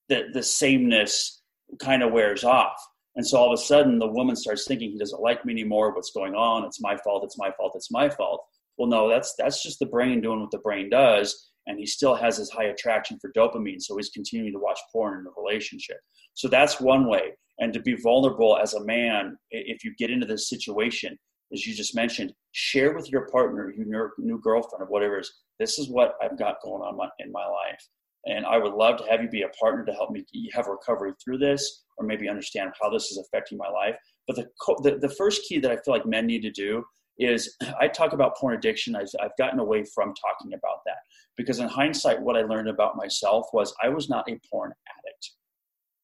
[0.09, 1.43] the, the sameness
[1.80, 2.76] kind of wears off.
[3.14, 5.95] And so all of a sudden, the woman starts thinking he doesn't like me anymore.
[5.95, 6.64] What's going on?
[6.64, 7.24] It's my fault.
[7.24, 7.72] It's my fault.
[7.74, 8.43] It's my fault.
[8.78, 12.14] Well, no, that's that's just the brain doing what the brain does, and he still
[12.14, 15.99] has his high attraction for dopamine, so he's continuing to watch porn in the relationship.
[16.35, 17.33] So that's one way.
[17.59, 21.18] And to be vulnerable as a man, if you get into this situation,
[21.53, 25.32] as you just mentioned, share with your partner, your new girlfriend, or whatever is.
[25.59, 27.88] This is what I've got going on in my life.
[28.26, 31.12] And I would love to have you be a partner to help me have recovery
[31.22, 33.96] through this, or maybe understand how this is affecting my life.
[34.26, 34.48] But the,
[34.82, 36.84] the, the first key that I feel like men need to do
[37.18, 38.94] is I talk about porn addiction.
[38.94, 40.98] I've, I've gotten away from talking about that
[41.36, 45.30] because in hindsight, what I learned about myself was I was not a porn addict.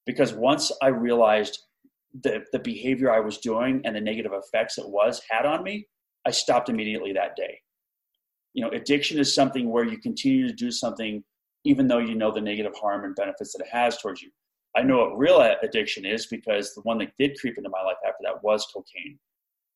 [0.07, 1.59] Because once I realized
[2.23, 5.87] the, the behavior I was doing and the negative effects it was had on me,
[6.27, 7.61] I stopped immediately that day.
[8.55, 11.23] You know, addiction is something where you continue to do something
[11.65, 14.31] even though you know the negative harm and benefits that it has towards you.
[14.77, 17.97] I know what real addiction is because the one that did creep into my life
[18.07, 19.19] after that was cocaine.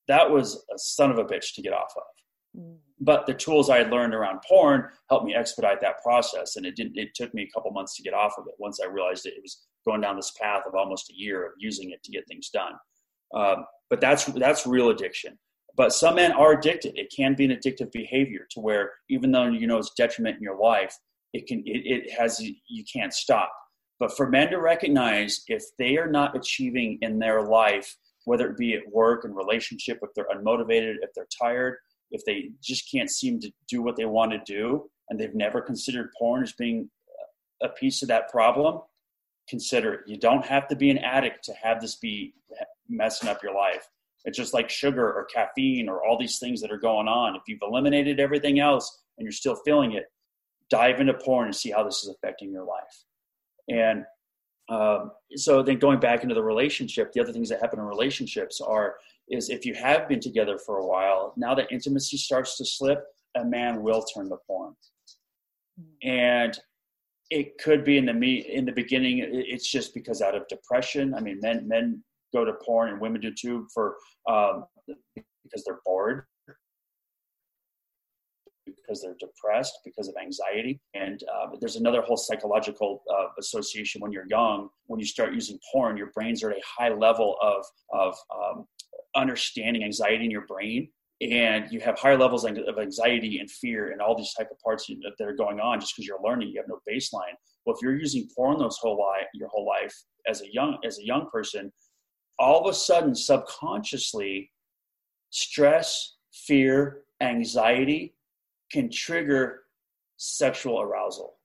[0.08, 2.60] That was a son of a bitch to get off of.
[2.60, 2.76] Mm.
[3.00, 6.76] But the tools I had learned around porn helped me expedite that process, and it
[6.76, 6.96] didn't.
[6.96, 8.54] It took me a couple months to get off of it.
[8.58, 11.52] Once I realized it, it was going down this path of almost a year of
[11.58, 12.72] using it to get things done.
[13.34, 15.38] Um, but that's that's real addiction.
[15.76, 16.98] But some men are addicted.
[16.98, 20.42] It can be an addictive behavior to where even though you know it's detriment in
[20.42, 20.96] your life,
[21.32, 23.52] it can it, it has you can't stop.
[23.98, 28.56] But for men to recognize if they are not achieving in their life, whether it
[28.56, 31.76] be at work and relationship, if they're unmotivated, if they're tired,
[32.10, 35.60] if they just can't seem to do what they want to do, and they've never
[35.60, 36.90] considered porn as being
[37.62, 38.80] a piece of that problem,
[39.48, 40.00] consider it.
[40.06, 42.34] You don't have to be an addict to have this be
[42.88, 43.86] messing up your life.
[44.24, 47.34] It's just like sugar or caffeine or all these things that are going on.
[47.34, 50.04] If you've eliminated everything else and you're still feeling it,
[50.70, 53.04] dive into porn and see how this is affecting your life.
[53.68, 54.04] And
[54.68, 58.60] um, so then going back into the relationship, the other things that happen in relationships
[58.60, 58.96] are
[59.28, 63.04] is if you have been together for a while, now that intimacy starts to slip,
[63.36, 64.74] a man will turn to porn.
[66.02, 66.58] And
[67.32, 71.14] it could be in the me in the beginning it's just because out of depression.
[71.14, 72.02] I mean men men
[72.32, 73.96] go to porn and women do too for
[74.28, 74.66] um,
[75.16, 76.24] because they're bored.
[78.66, 80.80] Because they're depressed because of anxiety.
[80.94, 85.58] And uh, there's another whole psychological uh, association when you're young when you start using
[85.72, 88.66] porn your brains are at a high level of of um,
[89.14, 90.88] understanding anxiety in your brain
[91.30, 94.88] and you have higher levels of anxiety and fear and all these type of parts
[94.88, 97.34] that are going on just because you're learning you have no baseline.
[97.64, 99.94] Well if you're using porn those whole life your whole life
[100.28, 101.72] as a young as a young person
[102.38, 104.50] all of a sudden subconsciously
[105.30, 108.14] stress fear anxiety
[108.72, 109.60] can trigger
[110.16, 111.38] sexual arousal.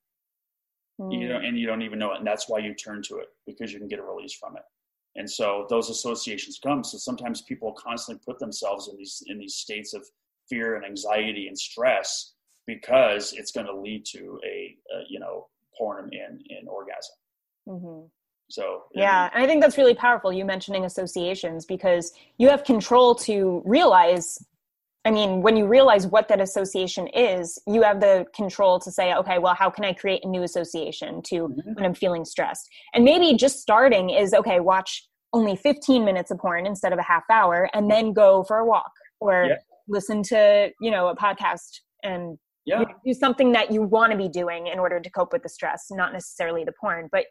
[1.00, 1.22] Mm.
[1.22, 3.28] you know and you don't even know it and that's why you turn to it
[3.46, 4.64] because you can get a release from it
[5.18, 9.56] and so those associations come so sometimes people constantly put themselves in these in these
[9.56, 10.06] states of
[10.50, 12.34] fear and anxiety and stress
[12.66, 15.48] because it's going to lead to a, a you know
[15.78, 17.16] porn in in orgasm
[17.68, 18.06] mm-hmm.
[18.50, 23.14] so yeah and i think that's really powerful you mentioning associations because you have control
[23.14, 24.40] to realize
[25.08, 29.14] I mean, when you realize what that association is, you have the control to say,
[29.14, 31.74] okay, well, how can I create a new association to mm-hmm.
[31.76, 32.68] when I'm feeling stressed?
[32.94, 37.04] And maybe just starting is, okay, watch only 15 minutes of porn instead of a
[37.04, 39.56] half hour and then go for a walk or yeah.
[39.88, 42.84] listen to, you know, a podcast and yeah.
[43.06, 45.88] do something that you want to be doing in order to cope with the stress,
[45.92, 47.10] not necessarily the porn.
[47.12, 47.26] But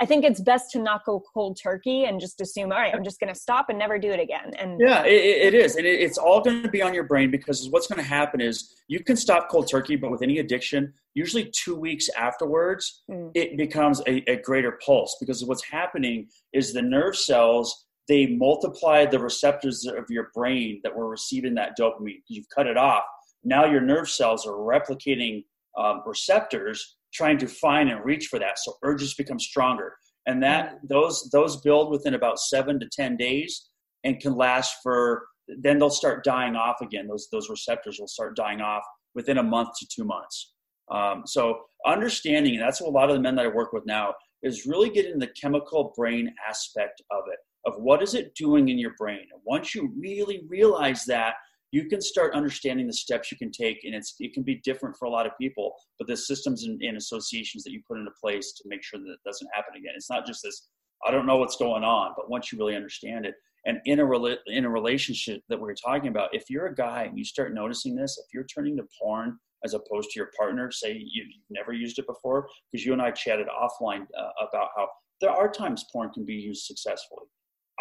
[0.00, 3.02] I think it's best to not go cold turkey and just assume, all right, I'm
[3.04, 4.52] just going to stop and never do it again.
[4.58, 7.30] And yeah, it, it is, and it, it's all going to be on your brain
[7.30, 10.92] because what's going to happen is you can stop cold turkey, but with any addiction,
[11.14, 13.30] usually two weeks afterwards, mm.
[13.34, 19.04] it becomes a, a greater pulse because what's happening is the nerve cells they multiply
[19.04, 22.22] the receptors of your brain that were receiving that dopamine.
[22.28, 23.04] You've cut it off.
[23.44, 25.44] Now your nerve cells are replicating
[25.76, 28.58] um, receptors trying to find and reach for that.
[28.58, 29.94] So urges become stronger.
[30.26, 33.68] And that those those build within about seven to ten days
[34.04, 37.06] and can last for then they'll start dying off again.
[37.06, 38.82] Those those receptors will start dying off
[39.14, 40.52] within a month to two months.
[40.90, 43.86] Um, so understanding, and that's what a lot of the men that I work with
[43.86, 48.68] now is really getting the chemical brain aspect of it, of what is it doing
[48.68, 49.26] in your brain.
[49.32, 51.34] And once you really realize that,
[51.72, 54.96] you can start understanding the steps you can take and it's it can be different
[54.96, 58.10] for a lot of people but the systems and, and, associations that you put into
[58.22, 60.68] place to make sure that it doesn't happen again it's not just this
[61.06, 63.34] i don't know what's going on but once you really understand it
[63.66, 67.18] and in a in a relationship that we're talking about if you're a guy and
[67.18, 70.92] you start noticing this if you're turning to porn as opposed to your partner say
[70.92, 74.88] you, have never used it before because you and i chatted offline uh, about how
[75.20, 77.26] there are times porn can be used successfully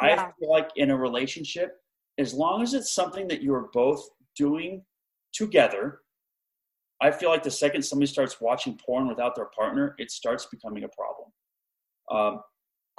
[0.01, 0.23] yeah.
[0.23, 1.77] i feel like in a relationship
[2.17, 4.83] as long as it's something that you are both doing
[5.33, 5.99] together,
[7.01, 10.83] I feel like the second somebody starts watching porn without their partner, it starts becoming
[10.83, 11.31] a problem.
[12.11, 12.41] Um,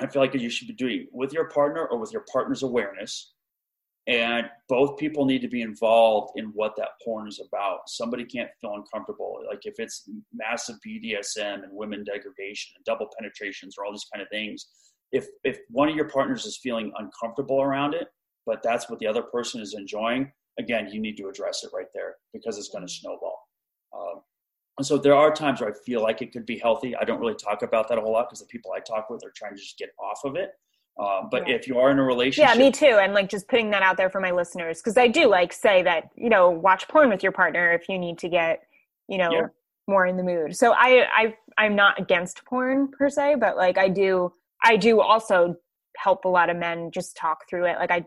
[0.01, 3.33] I feel like you should be doing with your partner or with your partner's awareness.
[4.07, 8.51] and both people need to be involved in what that porn is about somebody can't
[8.61, 13.93] feel uncomfortable like if it's massive bdsm and women degradation and double penetrations or all
[13.93, 14.69] these kind of things
[15.13, 18.09] if if one of your partners is feeling uncomfortable around it
[18.47, 21.89] but that's what the other person is enjoying again you need to address it right
[21.95, 23.39] there because it's going to snowball
[23.97, 24.21] um,
[24.79, 27.21] and so there are times where i feel like it could be healthy i don't
[27.21, 29.55] really talk about that a whole lot because the people i talk with are trying
[29.55, 30.53] to just get off of it
[30.99, 31.57] um, but yeah.
[31.57, 32.87] if you are in a relationship, yeah, me too.
[32.87, 35.83] And like just putting that out there for my listeners because I do like say
[35.83, 38.63] that you know watch porn with your partner if you need to get
[39.07, 39.47] you know yeah.
[39.87, 40.57] more in the mood.
[40.57, 44.33] So I I I'm not against porn per se, but like I do
[44.65, 45.57] I do also
[45.99, 47.77] help a lot of men just talk through it.
[47.79, 48.07] Like I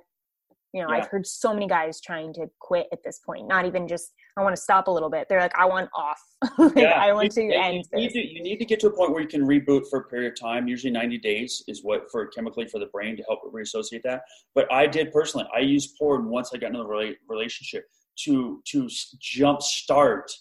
[0.73, 0.97] you know yeah.
[0.97, 4.43] i've heard so many guys trying to quit at this point not even just i
[4.43, 5.27] want to stop a little bit.
[5.27, 6.21] They're like i want off.
[6.57, 7.03] Like, yeah.
[7.03, 9.21] i want to end you need to, you need to get to a point where
[9.21, 10.67] you can reboot for a period of time.
[10.67, 14.21] Usually 90 days is what for chemically for the brain to help reassociate that.
[14.55, 17.85] But i did personally i used porn once i got into the relationship
[18.23, 18.89] to to
[19.19, 20.31] jump start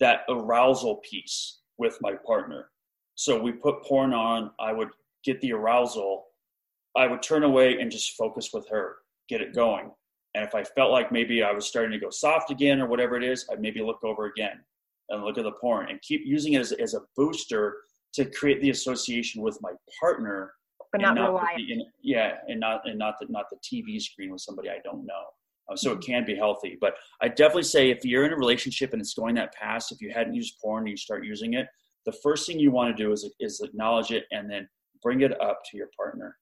[0.00, 2.68] that arousal piece with my partner.
[3.14, 4.90] So we put porn on i would
[5.24, 6.24] get the arousal
[6.96, 8.96] i would turn away and just focus with her
[9.28, 9.90] get it going.
[10.34, 13.16] And if I felt like maybe I was starting to go soft again or whatever
[13.16, 14.60] it is, I'd maybe look over again
[15.10, 17.76] and look at the porn and keep using it as, as a booster
[18.14, 20.52] to create the association with my partner.
[20.90, 21.54] But not, not rely.
[21.56, 25.06] The, yeah, and not and not the not the TV screen with somebody I don't
[25.06, 25.24] know.
[25.70, 26.00] Uh, so mm-hmm.
[26.00, 26.76] it can be healthy.
[26.80, 30.02] But I definitely say if you're in a relationship and it's going that past, if
[30.02, 31.66] you hadn't used porn and you start using it,
[32.04, 34.68] the first thing you want to do is is acknowledge it and then
[35.02, 36.36] bring it up to your partner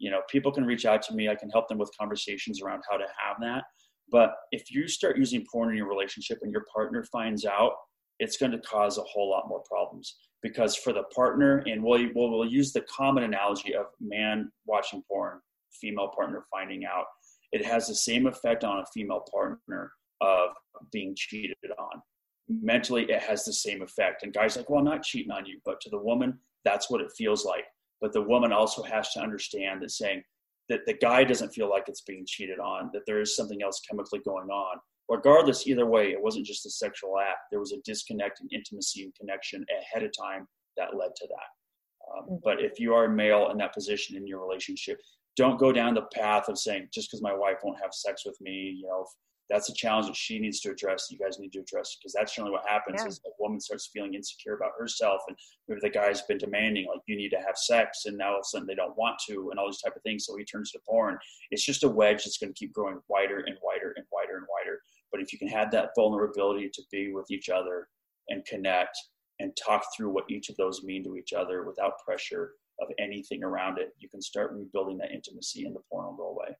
[0.00, 1.28] you know people can reach out to me.
[1.28, 3.64] I can help them with conversations around how to have that.
[4.10, 7.74] But if you start using porn in your relationship and your partner finds out
[8.18, 10.16] it's going to cause a whole lot more problems.
[10.42, 15.02] Because for the partner and we'll, we'll, we'll use the common analogy of man watching
[15.10, 15.38] porn
[15.80, 17.04] female partner finding out
[17.52, 20.50] it has the same effect on a female partner of
[20.92, 22.02] being cheated on.
[22.48, 24.22] Mentally it has the same effect.
[24.22, 27.00] And guys like well I'm not cheating on you but to the woman that's what
[27.00, 27.64] it feels like
[28.00, 30.22] but the woman also has to understand that saying
[30.68, 33.80] that the guy doesn't feel like it's being cheated on, that there is something else
[33.88, 34.78] chemically going on.
[35.08, 37.40] Regardless, either way, it wasn't just a sexual act.
[37.50, 40.46] There was a disconnect and intimacy and connection ahead of time
[40.76, 42.16] that led to that.
[42.16, 42.34] Um, mm-hmm.
[42.44, 44.98] but if you are a male in that position in your relationship,
[45.36, 48.40] don't go down the path of saying just because my wife won't have sex with
[48.40, 49.04] me, you know,
[49.50, 51.08] that's a challenge that she needs to address.
[51.10, 53.08] You guys need to address because that's generally what happens yeah.
[53.08, 55.36] is a woman starts feeling insecure about herself, and
[55.68, 58.40] maybe the guy's been demanding like you need to have sex, and now all of
[58.40, 60.24] a sudden they don't want to, and all these type of things.
[60.24, 61.18] So he turns to porn.
[61.50, 64.46] It's just a wedge that's going to keep growing wider and wider and wider and
[64.48, 64.80] wider.
[65.10, 67.88] But if you can have that vulnerability to be with each other
[68.28, 68.96] and connect
[69.40, 73.42] and talk through what each of those mean to each other without pressure of anything
[73.42, 76.56] around it, you can start rebuilding that intimacy, and the porn will go away.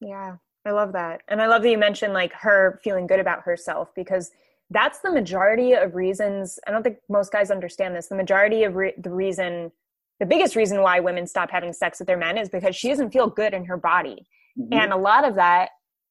[0.00, 1.22] Yeah, I love that.
[1.28, 4.30] And I love that you mentioned like her feeling good about herself because
[4.70, 6.58] that's the majority of reasons.
[6.66, 8.08] I don't think most guys understand this.
[8.08, 9.72] The majority of re- the reason,
[10.20, 13.10] the biggest reason why women stop having sex with their men is because she doesn't
[13.10, 14.26] feel good in her body.
[14.58, 14.72] Mm-hmm.
[14.72, 15.70] And a lot of that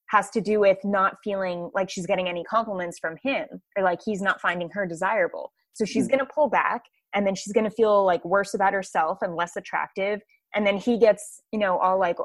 [0.10, 3.48] has to do with not feeling like she's getting any compliments from him
[3.78, 5.54] or like he's not finding her desirable.
[5.74, 6.18] So she's mm-hmm.
[6.18, 6.84] going to pull back
[7.14, 10.22] and then she's going to feel like worse about herself and less attractive.
[10.54, 12.18] And then he gets, you know, all like,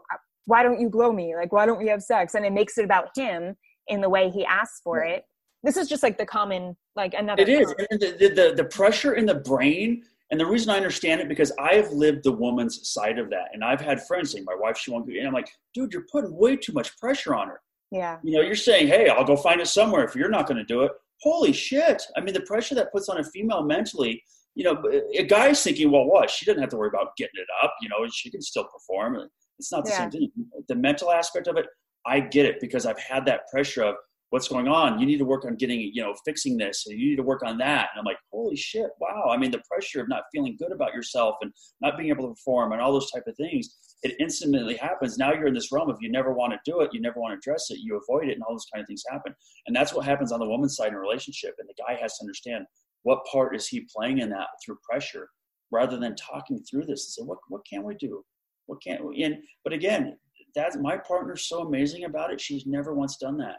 [0.46, 1.36] why don't you blow me?
[1.36, 2.34] Like, why don't we have sex?
[2.34, 3.56] And it makes it about him
[3.88, 5.24] in the way he asks for it.
[5.62, 7.42] This is just like the common, like another.
[7.42, 7.74] It is.
[7.90, 10.02] The, the, the, the pressure in the brain.
[10.30, 13.48] And the reason I understand it because I've lived the woman's side of that.
[13.52, 15.12] And I've had friends saying, my wife, she won't go.
[15.16, 17.60] And I'm like, dude, you're putting way too much pressure on her.
[17.92, 18.18] Yeah.
[18.24, 20.64] You know, you're saying, hey, I'll go find it somewhere if you're not going to
[20.64, 20.90] do it.
[21.22, 22.02] Holy shit.
[22.16, 24.22] I mean, the pressure that puts on a female mentally,
[24.56, 24.82] you know,
[25.16, 26.28] a guy's thinking, well, what?
[26.28, 27.74] She doesn't have to worry about getting it up.
[27.80, 29.16] You know, she can still perform.
[29.58, 29.98] It's not the yeah.
[29.98, 30.30] same thing.
[30.68, 31.66] The mental aspect of it,
[32.06, 33.96] I get it because I've had that pressure of
[34.30, 34.98] what's going on.
[34.98, 36.84] You need to work on getting, you know, fixing this.
[36.86, 37.88] And you need to work on that.
[37.92, 39.30] And I'm like, holy shit, wow.
[39.30, 42.34] I mean, the pressure of not feeling good about yourself and not being able to
[42.34, 45.16] perform and all those type of things, it instantly happens.
[45.16, 47.32] Now you're in this realm of you never want to do it, you never want
[47.32, 49.34] to address it, you avoid it, and all those kind of things happen.
[49.66, 51.54] And that's what happens on the woman's side in a relationship.
[51.58, 52.66] And the guy has to understand
[53.04, 55.28] what part is he playing in that through pressure
[55.70, 58.24] rather than talking through this and say, what, what can we do?
[58.66, 59.22] What can't we?
[59.22, 60.16] And but again,
[60.54, 62.40] that's my partner's so amazing about it.
[62.40, 63.56] She's never once done that,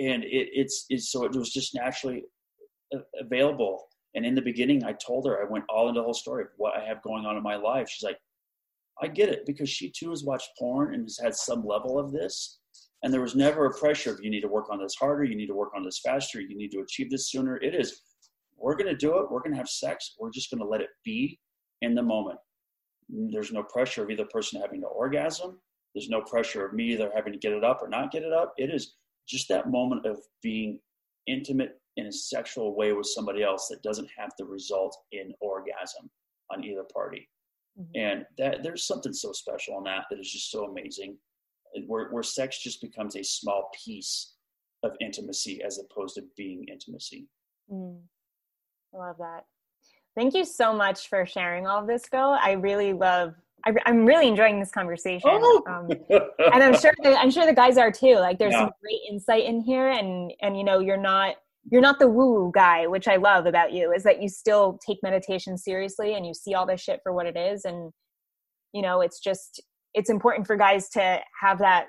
[0.00, 2.24] and it, it's it's so it was just naturally
[3.20, 3.86] available.
[4.14, 6.50] And in the beginning, I told her I went all into the whole story of
[6.56, 7.88] what I have going on in my life.
[7.88, 8.18] She's like,
[9.02, 12.12] I get it because she too has watched porn and has had some level of
[12.12, 12.60] this.
[13.02, 15.34] And there was never a pressure of you need to work on this harder, you
[15.34, 17.56] need to work on this faster, you need to achieve this sooner.
[17.58, 18.00] It is,
[18.56, 20.80] we're going to do it, we're going to have sex, we're just going to let
[20.80, 21.38] it be
[21.82, 22.38] in the moment.
[23.08, 25.58] There's no pressure of either person having to orgasm.
[25.94, 28.32] There's no pressure of me either having to get it up or not get it
[28.32, 28.54] up.
[28.56, 28.94] It is
[29.28, 30.80] just that moment of being
[31.26, 36.10] intimate in a sexual way with somebody else that doesn't have to result in orgasm
[36.50, 37.28] on either party.
[37.78, 37.90] Mm-hmm.
[37.94, 41.16] And that there's something so special in that that is just so amazing.
[41.86, 44.34] Where, where sex just becomes a small piece
[44.84, 47.26] of intimacy as opposed to being intimacy.
[47.70, 47.98] Mm.
[48.94, 49.44] I love that.
[50.16, 52.36] Thank you so much for sharing all of this, Bill.
[52.40, 53.34] I really love.
[53.66, 55.62] I, am really enjoying this conversation, oh.
[55.66, 55.88] um,
[56.52, 58.16] and I'm sure the, I'm sure the guys are too.
[58.16, 58.66] Like, there's yeah.
[58.66, 61.36] some great insight in here, and and you know, you're not
[61.70, 64.98] you're not the woo guy, which I love about you, is that you still take
[65.02, 67.90] meditation seriously and you see all this shit for what it is, and
[68.72, 69.62] you know, it's just
[69.94, 71.86] it's important for guys to have that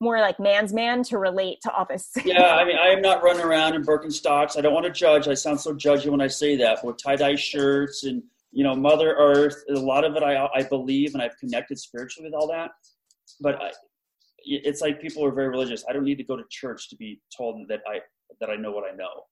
[0.00, 2.10] more like man's man to relate to office.
[2.24, 4.58] yeah, I mean, I am not running around in Birkenstocks.
[4.58, 5.28] I don't want to judge.
[5.28, 6.80] I sound so judgy when I say that.
[6.82, 8.22] But with tie dye shirts and
[8.52, 12.28] you know, Mother Earth, a lot of it I I believe, and I've connected spiritually
[12.28, 12.70] with all that.
[13.40, 13.70] But I,
[14.44, 15.84] it's like people are very religious.
[15.88, 18.00] I don't need to go to church to be told that I
[18.40, 19.24] that I know what I know.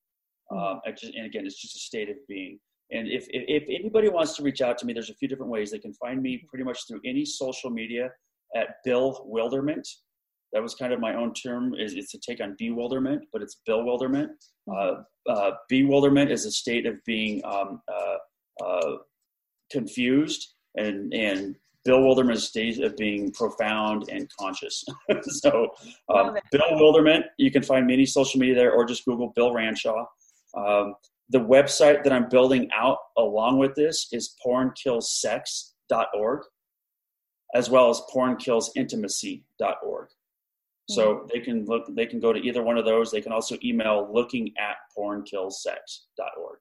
[0.50, 0.58] Mm-hmm.
[0.58, 2.58] Um, I just and again, it's just a state of being.
[2.90, 5.50] And if, if, if anybody wants to reach out to me, there's a few different
[5.50, 5.70] ways.
[5.70, 8.10] They can find me pretty much through any social media
[8.54, 9.88] at Bill Wilderment
[10.55, 11.74] that was kind of my own term.
[11.74, 14.30] Is it's a take on bewilderment, but it's bewilderment.
[14.72, 18.16] Uh, uh, bewilderment is a state of being um, uh,
[18.64, 18.96] uh
[19.70, 24.84] confused, and and bewilderment is a state of being profound and conscious.
[25.22, 25.68] so,
[26.14, 27.26] um, bewilderment.
[27.36, 30.07] You can find many social media there, or just Google Bill Ranshaw.
[30.57, 30.94] Um,
[31.30, 36.42] the website that I'm building out along with this is pornkillsex.org,
[37.57, 40.09] as well as pornkillsintimacy.org.
[40.89, 43.11] So they can look, they can go to either one of those.
[43.11, 46.59] They can also email looking at pornkillsex.org.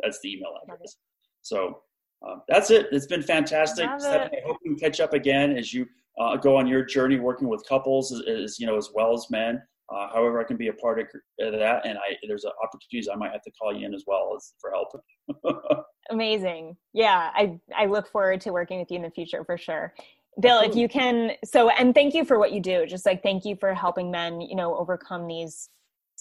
[0.00, 0.96] That's the email address.
[1.42, 1.80] So
[2.26, 2.88] um, that's it.
[2.90, 3.88] It's been fantastic.
[3.98, 5.86] Stephanie, I hope we can catch up again as you
[6.18, 9.26] uh, go on your journey working with couples, as, as you know, as well as
[9.30, 9.62] men.
[9.94, 11.06] Uh, however, I can be a part of
[11.38, 14.54] that, and I there's opportunities I might have to call you in as well as
[14.60, 15.84] for help.
[16.10, 16.76] Amazing.
[16.92, 19.94] Yeah, I I look forward to working with you in the future for sure.
[20.40, 22.84] Bill, if you can, so and thank you for what you do.
[22.86, 25.70] Just like thank you for helping men, you know, overcome these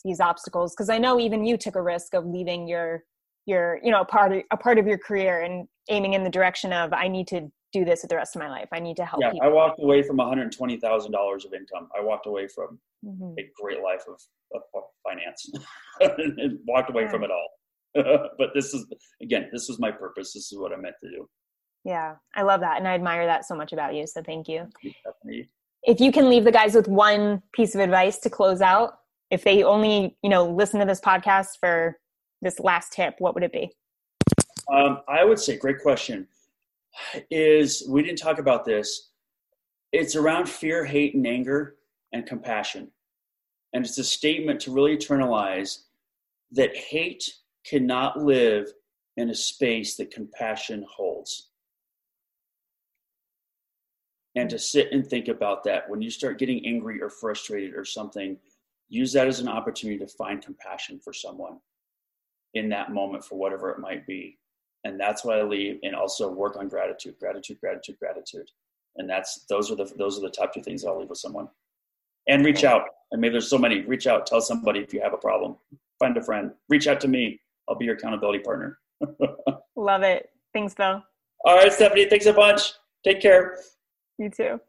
[0.04, 0.74] these obstacles.
[0.74, 3.04] Because I know even you took a risk of leaving your
[3.46, 6.30] your you know a part of, a part of your career and aiming in the
[6.30, 8.70] direction of I need to do this for the rest of my life.
[8.72, 9.22] I need to help.
[9.22, 9.48] Yeah, people.
[9.48, 11.90] I walked away from one hundred twenty thousand dollars of income.
[11.98, 13.34] I walked away from mm-hmm.
[13.38, 14.16] a great life of,
[14.56, 15.50] of, of finance
[16.40, 17.12] and walked away yeah.
[17.12, 17.50] from it all.
[18.38, 18.86] but this is
[19.22, 20.34] again, this was my purpose.
[20.34, 21.28] This is what I meant to do.
[21.86, 22.80] Yeah, I love that.
[22.80, 24.08] And I admire that so much about you.
[24.08, 24.68] So thank you.
[25.84, 28.98] If you can leave the guys with one piece of advice to close out,
[29.30, 32.00] if they only, you know, listen to this podcast for
[32.42, 33.72] this last tip, what would it be?
[34.74, 36.28] Um, I would say, great question.
[37.30, 39.12] Is we didn't talk about this.
[39.92, 41.76] It's around fear, hate, and anger
[42.14, 42.90] and compassion.
[43.74, 45.84] And it's a statement to really internalize
[46.52, 47.32] that hate
[47.64, 48.72] cannot live
[49.18, 51.50] in a space that compassion holds
[54.36, 55.90] and to sit and think about that.
[55.90, 58.38] When you start getting angry or frustrated or something
[58.88, 61.58] use that as an opportunity to find compassion for someone
[62.54, 64.38] in that moment for whatever it might be.
[64.84, 68.48] And that's what i leave and also work on gratitude gratitude gratitude gratitude.
[68.98, 71.50] And that's those are the those are the top two things i'll leave with someone.
[72.28, 72.84] And reach out.
[73.14, 73.82] I mean, there's so many.
[73.82, 74.26] Reach out.
[74.26, 75.58] Tell somebody if you have a problem.
[76.00, 76.52] Find a friend.
[76.70, 77.40] Reach out to me.
[77.70, 78.80] I'll be your accountability partner.
[79.76, 80.30] Love it.
[80.54, 81.04] Thanks bill
[81.46, 82.06] all right stephanie.
[82.06, 82.74] Thanks a bunch.
[83.04, 83.58] Take care
[84.18, 84.60] you too.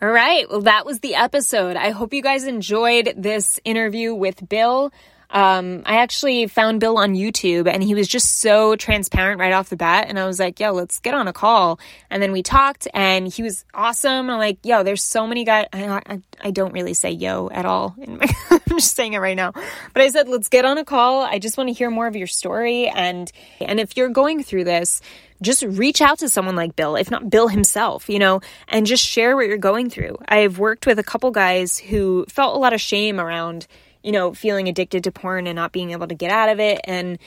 [0.00, 0.50] All right.
[0.50, 1.76] Well, that was the episode.
[1.76, 4.92] I hope you guys enjoyed this interview with Bill.
[5.32, 9.70] Um, I actually found Bill on YouTube and he was just so transparent right off
[9.70, 10.06] the bat.
[10.08, 11.80] And I was like, yo, let's get on a call.
[12.10, 14.28] And then we talked and he was awesome.
[14.28, 15.68] I'm like, yo, there's so many guys.
[15.72, 17.94] I, I, I don't really say yo at all.
[17.96, 19.52] My, I'm just saying it right now.
[19.52, 21.22] But I said, let's get on a call.
[21.22, 22.88] I just want to hear more of your story.
[22.88, 25.00] And, and if you're going through this,
[25.42, 29.04] just reach out to someone like Bill, if not Bill himself, you know, and just
[29.04, 30.16] share what you're going through.
[30.28, 33.66] I've worked with a couple guys who felt a lot of shame around,
[34.02, 36.80] you know, feeling addicted to porn and not being able to get out of it
[36.84, 37.18] and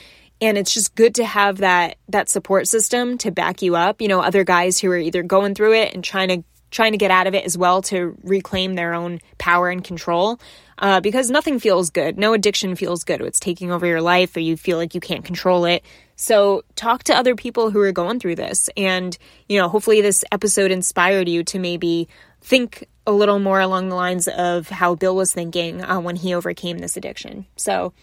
[0.41, 4.07] and it's just good to have that that support system to back you up, you
[4.07, 7.11] know, other guys who are either going through it and trying to trying to get
[7.11, 10.39] out of it as well to reclaim their own power and control.
[10.78, 12.18] Uh, because nothing feels good.
[12.18, 13.22] No addiction feels good.
[13.22, 15.86] It's taking over your life or you feel like you can't control it.
[16.16, 18.70] So talk to other people who are going through this.
[18.78, 19.18] And,
[19.49, 22.07] you know, hopefully this episode inspired you to maybe
[22.41, 26.34] think a little more along the lines of how Bill was thinking uh, when he
[26.34, 27.45] overcame this addiction.
[27.55, 27.93] So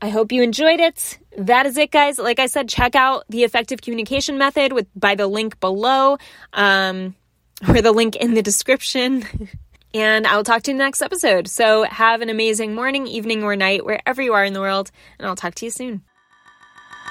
[0.00, 1.18] I hope you enjoyed it.
[1.38, 2.18] That is it, guys.
[2.18, 6.18] Like I said, check out the effective communication method with by the link below.
[6.52, 7.14] Um,
[7.68, 9.24] or the link in the description.
[9.94, 11.48] and I'll talk to you in the next episode.
[11.48, 15.26] So have an amazing morning, evening, or night, wherever you are in the world, and
[15.26, 16.02] I'll talk to you soon.